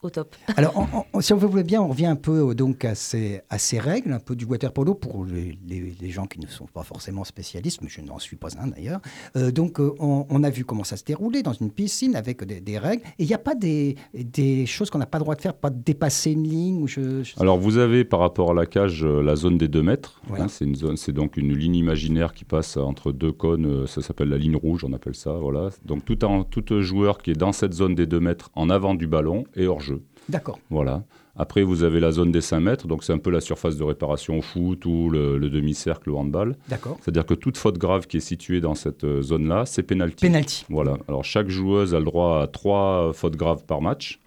au 0.02 0.10
top. 0.10 0.36
Alors, 0.56 0.74
si 1.20 1.34
on 1.34 1.38
veut 1.38 1.64
bien, 1.64 1.82
on 1.82 1.90
revient 1.90 2.06
un 2.06 2.16
peu 2.16 2.50
euh, 2.50 2.54
donc 2.54 2.86
à 2.86 2.96
ces, 2.96 3.42
à 3.50 3.58
ces 3.58 3.80
règles, 3.80 4.14
un 4.14 4.20
peu 4.20 4.36
du 4.36 4.46
water 4.46 4.72
polo 4.72 4.94
pour 4.96 5.26
les, 5.26 5.58
les- 5.68 5.94
les 6.00 6.10
gens 6.10 6.26
qui 6.26 6.40
ne 6.40 6.48
sont 6.48 6.68
pas 6.68 6.84
forcément 6.84 7.24
spécialistes, 7.26 7.82
mais 7.82 7.90
je 7.90 8.02
n'en 8.02 8.18
suis 8.20 8.38
pas 8.38 8.50
un 8.60 8.68
d'ailleurs. 8.68 9.02
Euh, 9.36 9.52
donc, 9.52 9.80
euh, 9.80 9.92
on, 10.00 10.26
on 10.30 10.44
a 10.44 10.50
vu 10.50 10.64
comment 10.64 10.84
ça 10.86 10.96
se 10.96 11.04
déroulait 11.04 11.44
dans 11.44 11.52
une 11.54 11.70
piscine 11.72 12.16
avec 12.16 12.44
des, 12.46 12.62
des 12.62 12.78
règles. 12.78 13.04
Et 13.20 13.24
il 13.24 13.28
n'y 13.28 13.34
a 13.34 13.38
pas 13.40 13.56
des, 13.56 13.96
des 14.14 14.66
choses 14.66 14.90
qu'on 14.90 15.00
n'a 15.00 15.06
pas 15.06 15.18
le 15.18 15.24
droit 15.24 15.36
de 15.36 15.42
faire, 15.42 15.54
pas 15.54 15.70
de 15.70 15.82
dépasser 15.84 16.32
une 16.32 16.48
ligne 16.48 16.82
ou 16.82 16.88
je, 16.88 17.24
je- 17.24 17.34
Alors, 17.40 17.58
vous 17.58 17.78
avez 17.78 18.06
par 18.06 18.20
rapport 18.22 18.52
à 18.52 18.54
la 18.54 18.66
cage 18.66 19.04
la 19.04 19.36
zone 19.36 19.58
des 19.58 19.68
2 19.68 19.84
mètres. 19.84 20.22
Hein, 20.38 20.48
c'est 20.48 20.66
une 20.66 20.76
zone, 20.76 20.96
c'est 20.98 21.12
donc 21.12 21.36
une 21.36 21.54
ligne 21.54 21.76
imaginaire 21.76 22.34
qui 22.34 22.46
passe 22.46 22.78
entre 22.78 23.12
deux 23.12 23.32
cônes. 23.34 23.86
Ça 23.88 24.02
s'appelle 24.02 24.30
la 24.30 24.38
ligne 24.38 24.56
rouge, 24.56 24.84
on 24.86 24.94
appelle 24.94 25.16
ça. 25.16 25.34
Voilà. 25.34 25.70
Donc, 25.84 26.06
tout, 26.06 26.20
un, 26.26 26.44
tout 26.44 26.64
joueur 26.82 27.18
qui 27.18 27.32
est 27.32 27.36
dans 27.36 27.52
cette 27.52 27.74
zone 27.74 27.96
des 27.96 28.06
2 28.06 28.20
mètres 28.22 28.50
en 28.56 28.70
avant 28.70 28.96
du 28.96 29.08
ballon 29.08 29.44
est 29.56 29.66
hors 29.66 29.82
jeu. 29.82 29.89
D'accord. 30.30 30.60
Voilà. 30.70 31.04
Après, 31.36 31.64
vous 31.64 31.84
avez 31.84 32.00
la 32.00 32.12
zone 32.12 32.32
des 32.32 32.42
5 32.42 32.60
mètres. 32.60 32.88
Donc, 32.88 33.04
c'est 33.04 33.14
un 33.14 33.18
peu 33.18 33.30
la 33.30 33.40
surface 33.40 33.78
de 33.78 33.84
réparation 33.84 34.40
au 34.40 34.42
foot 34.42 34.86
ou 34.86 35.10
le, 35.10 35.38
le 35.38 35.50
demi-cercle 35.50 36.10
au 36.10 36.18
handball. 36.18 36.58
D'accord. 36.68 36.98
C'est-à-dire 37.02 37.26
que 37.26 37.34
toute 37.34 37.58
faute 37.58 37.78
grave 37.78 38.08
qui 38.08 38.18
est 38.18 38.22
située 38.22 38.60
dans 38.60 38.76
cette 38.76 39.06
euh, 39.06 39.22
zone-là, 39.22 39.66
c'est 39.66 39.84
pénalty. 39.84 40.26
Penalty. 40.26 40.66
Voilà. 40.70 40.98
Alors, 41.08 41.24
chaque 41.24 41.50
joueuse 41.50 41.96
a 41.96 42.00
le 42.00 42.06
droit 42.06 42.42
à 42.42 42.48
trois 42.48 43.12
fautes 43.14 43.38
graves 43.38 43.64
par 43.66 43.82
match. 43.82 44.20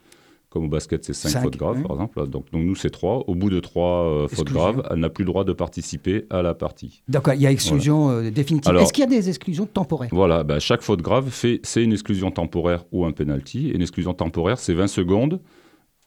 Comme 0.49 0.65
au 0.65 0.69
basket, 0.69 1.03
c'est 1.03 1.15
cinq, 1.15 1.31
Cinq, 1.31 1.43
fautes 1.45 1.57
graves, 1.57 1.83
par 1.83 1.93
exemple. 1.93 2.29
Donc, 2.29 2.51
donc, 2.51 2.63
nous, 2.63 2.75
c'est 2.75 2.91
trois. 2.91 3.25
Au 3.27 3.35
bout 3.35 3.49
de 3.49 3.59
trois 3.59 4.05
euh, 4.05 4.29
fautes 4.29 4.51
graves, 4.51 4.83
elle 4.91 4.99
n'a 4.99 5.09
plus 5.09 5.25
le 5.25 5.31
droit 5.31 5.45
de 5.45 5.53
participer 5.55 6.27
à 6.29 6.43
la 6.43 6.53
partie. 6.53 7.03
D'accord, 7.09 7.33
il 7.33 7.41
y 7.41 7.47
a 7.47 7.51
exclusion 7.51 8.11
euh, 8.11 8.31
définitive. 8.31 8.75
Est-ce 8.77 8.93
qu'il 8.93 9.03
y 9.03 9.07
a 9.07 9.11
des 9.11 9.31
exclusions 9.31 9.65
temporaires? 9.65 10.11
Voilà. 10.13 10.45
bah, 10.45 10.61
chaque 10.61 10.83
faute 10.83 11.01
grave, 11.01 11.31
fait, 11.31 11.61
c'est 11.63 11.83
une 11.83 11.93
exclusion 11.93 12.31
temporaire 12.31 12.85
ou 12.93 13.07
un 13.07 13.13
penalty. 13.13 13.69
Et 13.69 13.75
une 13.75 13.81
exclusion 13.83 14.13
temporaire, 14.13 14.59
c'est 14.59 14.75
20 14.75 14.89
secondes 14.89 15.41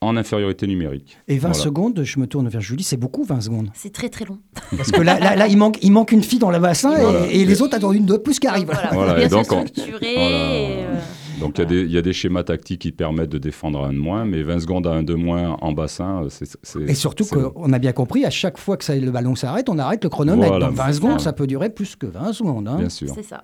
en 0.07 0.17
infériorité 0.17 0.67
numérique. 0.67 1.17
Et 1.27 1.35
20 1.37 1.49
Voilà. 1.49 1.53
secondes, 1.63 2.01
je 2.03 2.19
me 2.19 2.27
tourne 2.27 2.47
vers 2.49 2.61
Julie, 2.61 2.83
c'est 2.83 2.97
beaucoup 2.97 3.23
20 3.23 3.41
secondes. 3.41 3.69
C'est 3.73 3.91
très 3.93 4.09
très 4.09 4.25
long. 4.25 4.39
Parce 4.75 4.91
que 4.91 5.01
là, 5.01 5.19
là, 5.19 5.35
là, 5.35 5.47
il, 5.47 5.57
manque, 5.57 5.77
il 5.81 5.91
manque 5.91 6.11
une 6.11 6.23
fille 6.23 6.39
dans 6.39 6.51
le 6.51 6.59
bassin 6.59 6.95
Voilà. 6.97 7.27
et, 7.31 7.41
et 7.41 7.45
les 7.45 7.61
autres 7.61 7.75
attendent 7.75 7.95
une 7.95 8.05
de 8.05 8.17
plus 8.17 8.39
qui 8.39 8.47
arrive. 8.47 8.65
Voilà, 8.65 8.89
Voilà, 8.93 9.23
et 9.23 9.27
donc, 9.27 9.51
on- 9.51 9.63
et, 9.65 9.67
euh, 10.07 10.95
il 11.37 11.41
y 11.57 11.61
a 11.61 11.65
des- 11.65 11.81
il 11.81 11.91
y, 11.91 11.97
a 11.97 12.01
des 12.01 12.13
schémas 12.13 12.43
tactiques 12.43 12.81
qui 12.81 12.91
permettent 12.91 13.29
de 13.29 13.37
défendre 13.37 13.83
un 13.83 13.91
de 13.93 13.97
moins, 13.97 14.23
mais 14.25 14.41
20 14.43 14.59
secondes 14.59 14.87
à 14.87 14.91
un 14.91 15.03
de 15.03 15.13
moins 15.13 15.57
en 15.61 15.71
bassin, 15.73 16.25
c'est. 16.29 16.47
Et 16.87 16.93
surtout 16.93 17.25
qu'on 17.25 17.73
a 17.73 17.79
bien 17.79 17.91
compris, 17.91 18.25
à 18.25 18.29
chaque 18.29 18.57
fois 18.57 18.77
que 18.77 18.83
ça- 18.85 18.95
le 18.95 19.11
ballon 19.11 19.35
s'arrête, 19.35 19.67
on 19.69 19.77
arrête 19.77 20.03
le 20.03 20.09
chronomètre. 20.09 20.47
Voilà. 20.47 20.67
Donc 20.67 20.75
20 20.75 20.93
secondes, 20.93 21.19
ça 21.19 21.33
peut 21.33 21.47
durer 21.47 21.69
plus 21.69 21.95
que 21.95 22.05
20 22.07 22.31
secondes. 22.33 22.67
hein. 22.67 22.77
Bien 22.77 22.89
sûr. 22.89 23.09
c'est 23.13 23.23
ça. 23.23 23.43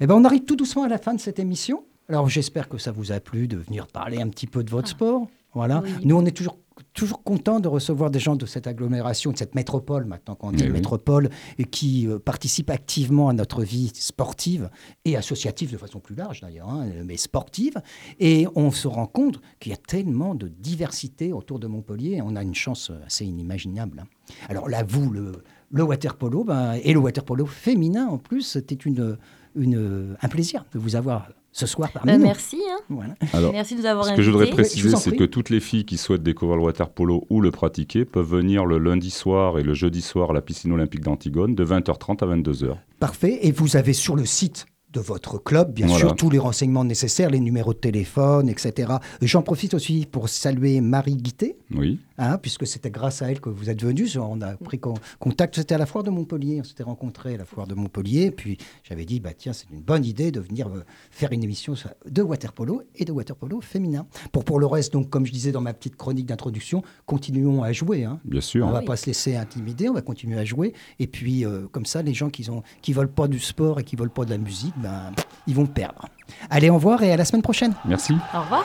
Eh 0.00 0.06
ben, 0.06 0.14
on 0.14 0.24
arrive 0.24 0.44
tout 0.44 0.56
doucement 0.56 0.82
à 0.84 0.88
la 0.88 0.98
fin 0.98 1.14
de 1.14 1.20
cette 1.20 1.38
émission. 1.38 1.84
Alors 2.08 2.28
j'espère 2.28 2.68
que 2.68 2.76
ça 2.76 2.90
vous 2.92 3.12
a 3.12 3.20
plu 3.20 3.46
de 3.48 3.56
venir 3.56 3.86
parler 3.86 4.20
un 4.20 4.28
petit 4.28 4.46
peu 4.46 4.62
de 4.64 4.70
votre 4.70 4.88
sport. 4.88 5.26
Voilà. 5.54 5.82
Oui. 5.84 5.90
Nous, 6.04 6.16
on 6.16 6.24
est 6.24 6.30
toujours, 6.36 6.58
toujours 6.94 7.22
contents 7.22 7.60
de 7.60 7.68
recevoir 7.68 8.10
des 8.10 8.18
gens 8.20 8.36
de 8.36 8.46
cette 8.46 8.66
agglomération, 8.66 9.32
de 9.32 9.36
cette 9.38 9.54
métropole, 9.54 10.04
maintenant 10.04 10.34
qu'on 10.34 10.52
dit 10.52 10.62
Eh 10.64 10.68
oui. 10.68 10.72
métropole, 10.74 11.28
et 11.58 11.64
qui 11.64 12.06
euh, 12.06 12.18
participent 12.18 12.70
activement 12.70 13.28
à 13.28 13.32
notre 13.32 13.62
vie 13.64 13.90
sportive 13.94 14.70
et 15.04 15.16
associative 15.16 15.72
de 15.72 15.76
façon 15.76 15.98
plus 16.00 16.14
large 16.14 16.40
d'ailleurs, 16.40 16.68
hein, 16.70 16.86
mais 17.04 17.16
sportive. 17.16 17.80
Et 18.18 18.46
on 18.54 18.70
se 18.70 18.86
rend 18.88 19.06
compte 19.06 19.40
qu'il 19.58 19.70
y 19.70 19.74
a 19.74 19.78
tellement 19.78 20.34
de 20.34 20.48
diversité 20.48 21.32
autour 21.32 21.58
de 21.58 21.66
Montpellier. 21.66 22.20
On 22.22 22.36
a 22.36 22.42
une 22.42 22.54
chance 22.54 22.90
assez 23.06 23.24
inimaginable. 23.26 24.00
hein. 24.00 24.06
Alors 24.48 24.68
là, 24.68 24.84
vous, 24.86 25.10
le, 25.10 25.32
le 25.70 25.82
water 25.82 26.16
polo, 26.16 26.44
ben, 26.44 26.74
et 26.82 26.92
le 26.92 27.00
water 27.00 27.24
polo 27.24 27.46
féminin 27.46 28.06
en 28.06 28.18
plus, 28.18 28.42
c'était 28.42 28.74
une, 28.76 29.18
une, 29.56 30.16
un 30.20 30.28
plaisir 30.28 30.64
de 30.72 30.78
vous 30.78 30.94
avoir 30.96 31.28
ce 31.52 31.66
soir 31.66 31.90
parmi 31.92 32.06
Bah, 32.12 32.18
nous. 32.18 32.24
merci. 32.24 32.58
hein. 32.70 32.78
Voilà. 32.88 33.14
Alors, 33.32 33.52
Merci 33.52 33.74
de 33.74 33.80
nous 33.80 33.86
avoir 33.86 34.04
Ce 34.06 34.12
que 34.14 34.22
je 34.22 34.30
voudrais 34.30 34.50
préciser, 34.50 34.94
c'est 34.96 35.16
que 35.16 35.24
toutes 35.24 35.50
les 35.50 35.60
filles 35.60 35.84
qui 35.84 35.96
souhaitent 35.98 36.22
découvrir 36.22 36.56
le 36.58 36.62
water 36.64 36.88
polo 36.90 37.26
ou 37.30 37.40
le 37.40 37.50
pratiquer 37.50 38.04
peuvent 38.04 38.28
venir 38.28 38.64
le 38.66 38.78
lundi 38.78 39.10
soir 39.10 39.58
et 39.58 39.62
le 39.62 39.74
jeudi 39.74 40.00
soir 40.02 40.30
à 40.30 40.32
la 40.32 40.42
piscine 40.42 40.72
olympique 40.72 41.00
d'Antigone 41.02 41.54
de 41.54 41.64
20h30 41.64 42.22
à 42.24 42.36
22h. 42.36 42.76
Parfait. 43.00 43.38
Et 43.42 43.50
vous 43.52 43.76
avez 43.76 43.92
sur 43.92 44.14
le 44.16 44.24
site 44.24 44.66
de 44.92 45.00
votre 45.00 45.38
club, 45.42 45.72
bien 45.72 45.86
Voilà. 45.86 46.00
sûr, 46.00 46.16
tous 46.16 46.30
les 46.30 46.38
renseignements 46.38 46.84
nécessaires, 46.84 47.30
les 47.30 47.38
numéros 47.40 47.72
de 47.72 47.78
téléphone, 47.78 48.48
etc. 48.48 48.92
J'en 49.22 49.42
profite 49.42 49.74
aussi 49.74 50.06
pour 50.10 50.28
saluer 50.28 50.80
Marie 50.80 51.16
Guité, 51.16 51.56
Oui, 51.74 52.00
hein, 52.18 52.38
puisque 52.38 52.66
c'était 52.66 52.90
grâce 52.90 53.22
à 53.22 53.30
elle 53.30 53.40
que 53.40 53.48
vous 53.50 53.70
êtes 53.70 53.82
venu. 53.82 54.06
On 54.18 54.40
a 54.40 54.56
pris 54.56 54.78
con- 54.80 54.94
contact, 55.18 55.54
c'était 55.56 55.74
à 55.74 55.78
la 55.78 55.86
foire 55.86 56.02
de 56.04 56.10
Montpellier, 56.10 56.60
on 56.60 56.64
s'était 56.64 56.82
rencontrés 56.82 57.34
à 57.34 57.38
la 57.38 57.44
foire 57.44 57.66
de 57.68 57.74
Montpellier. 57.74 58.30
Puis 58.32 58.58
j'avais 58.82 59.04
dit, 59.04 59.20
bah, 59.20 59.30
tiens, 59.36 59.52
c'est 59.52 59.70
une 59.70 59.80
bonne 59.80 60.04
idée 60.04 60.32
de 60.32 60.40
venir 60.40 60.66
euh, 60.68 60.84
faire 61.10 61.30
une 61.32 61.44
émission 61.44 61.74
de 62.08 62.22
waterpolo 62.22 62.82
et 62.96 63.04
de 63.04 63.12
waterpolo 63.12 63.60
féminin. 63.60 64.06
Pour, 64.32 64.44
pour 64.44 64.58
le 64.58 64.66
reste, 64.66 64.92
donc, 64.92 65.08
comme 65.08 65.24
je 65.26 65.32
disais 65.32 65.52
dans 65.52 65.60
ma 65.60 65.72
petite 65.72 65.96
chronique 65.96 66.26
d'introduction, 66.26 66.82
continuons 67.06 67.62
à 67.62 67.72
jouer. 67.72 68.04
hein. 68.04 68.18
bien 68.24 68.40
sûr. 68.40 68.66
On 68.66 68.70
va 68.70 68.80
oui. 68.80 68.84
pas 68.86 68.96
se 68.96 69.06
laisser 69.06 69.36
intimider, 69.36 69.88
on 69.88 69.94
va 69.94 70.02
continuer 70.02 70.38
à 70.38 70.44
jouer. 70.44 70.72
Et 70.98 71.06
puis, 71.06 71.44
euh, 71.44 71.66
comme 71.70 71.86
ça, 71.86 72.02
les 72.02 72.14
gens 72.14 72.30
qui 72.30 72.48
ont 72.50 72.62
qui 72.82 72.92
veulent 72.92 73.12
pas 73.12 73.28
du 73.28 73.38
sport 73.38 73.78
et 73.80 73.84
qui 73.84 73.96
veulent 73.96 74.10
pas 74.10 74.24
de 74.24 74.30
la 74.30 74.38
musique, 74.38 74.74
ben, 74.80 75.12
ils 75.46 75.54
vont 75.54 75.66
perdre. 75.66 76.06
Allez, 76.48 76.70
au 76.70 76.74
revoir 76.74 77.02
et 77.02 77.12
à 77.12 77.16
la 77.16 77.24
semaine 77.24 77.42
prochaine. 77.42 77.74
Merci. 77.84 78.16
Au 78.34 78.40
revoir. 78.40 78.64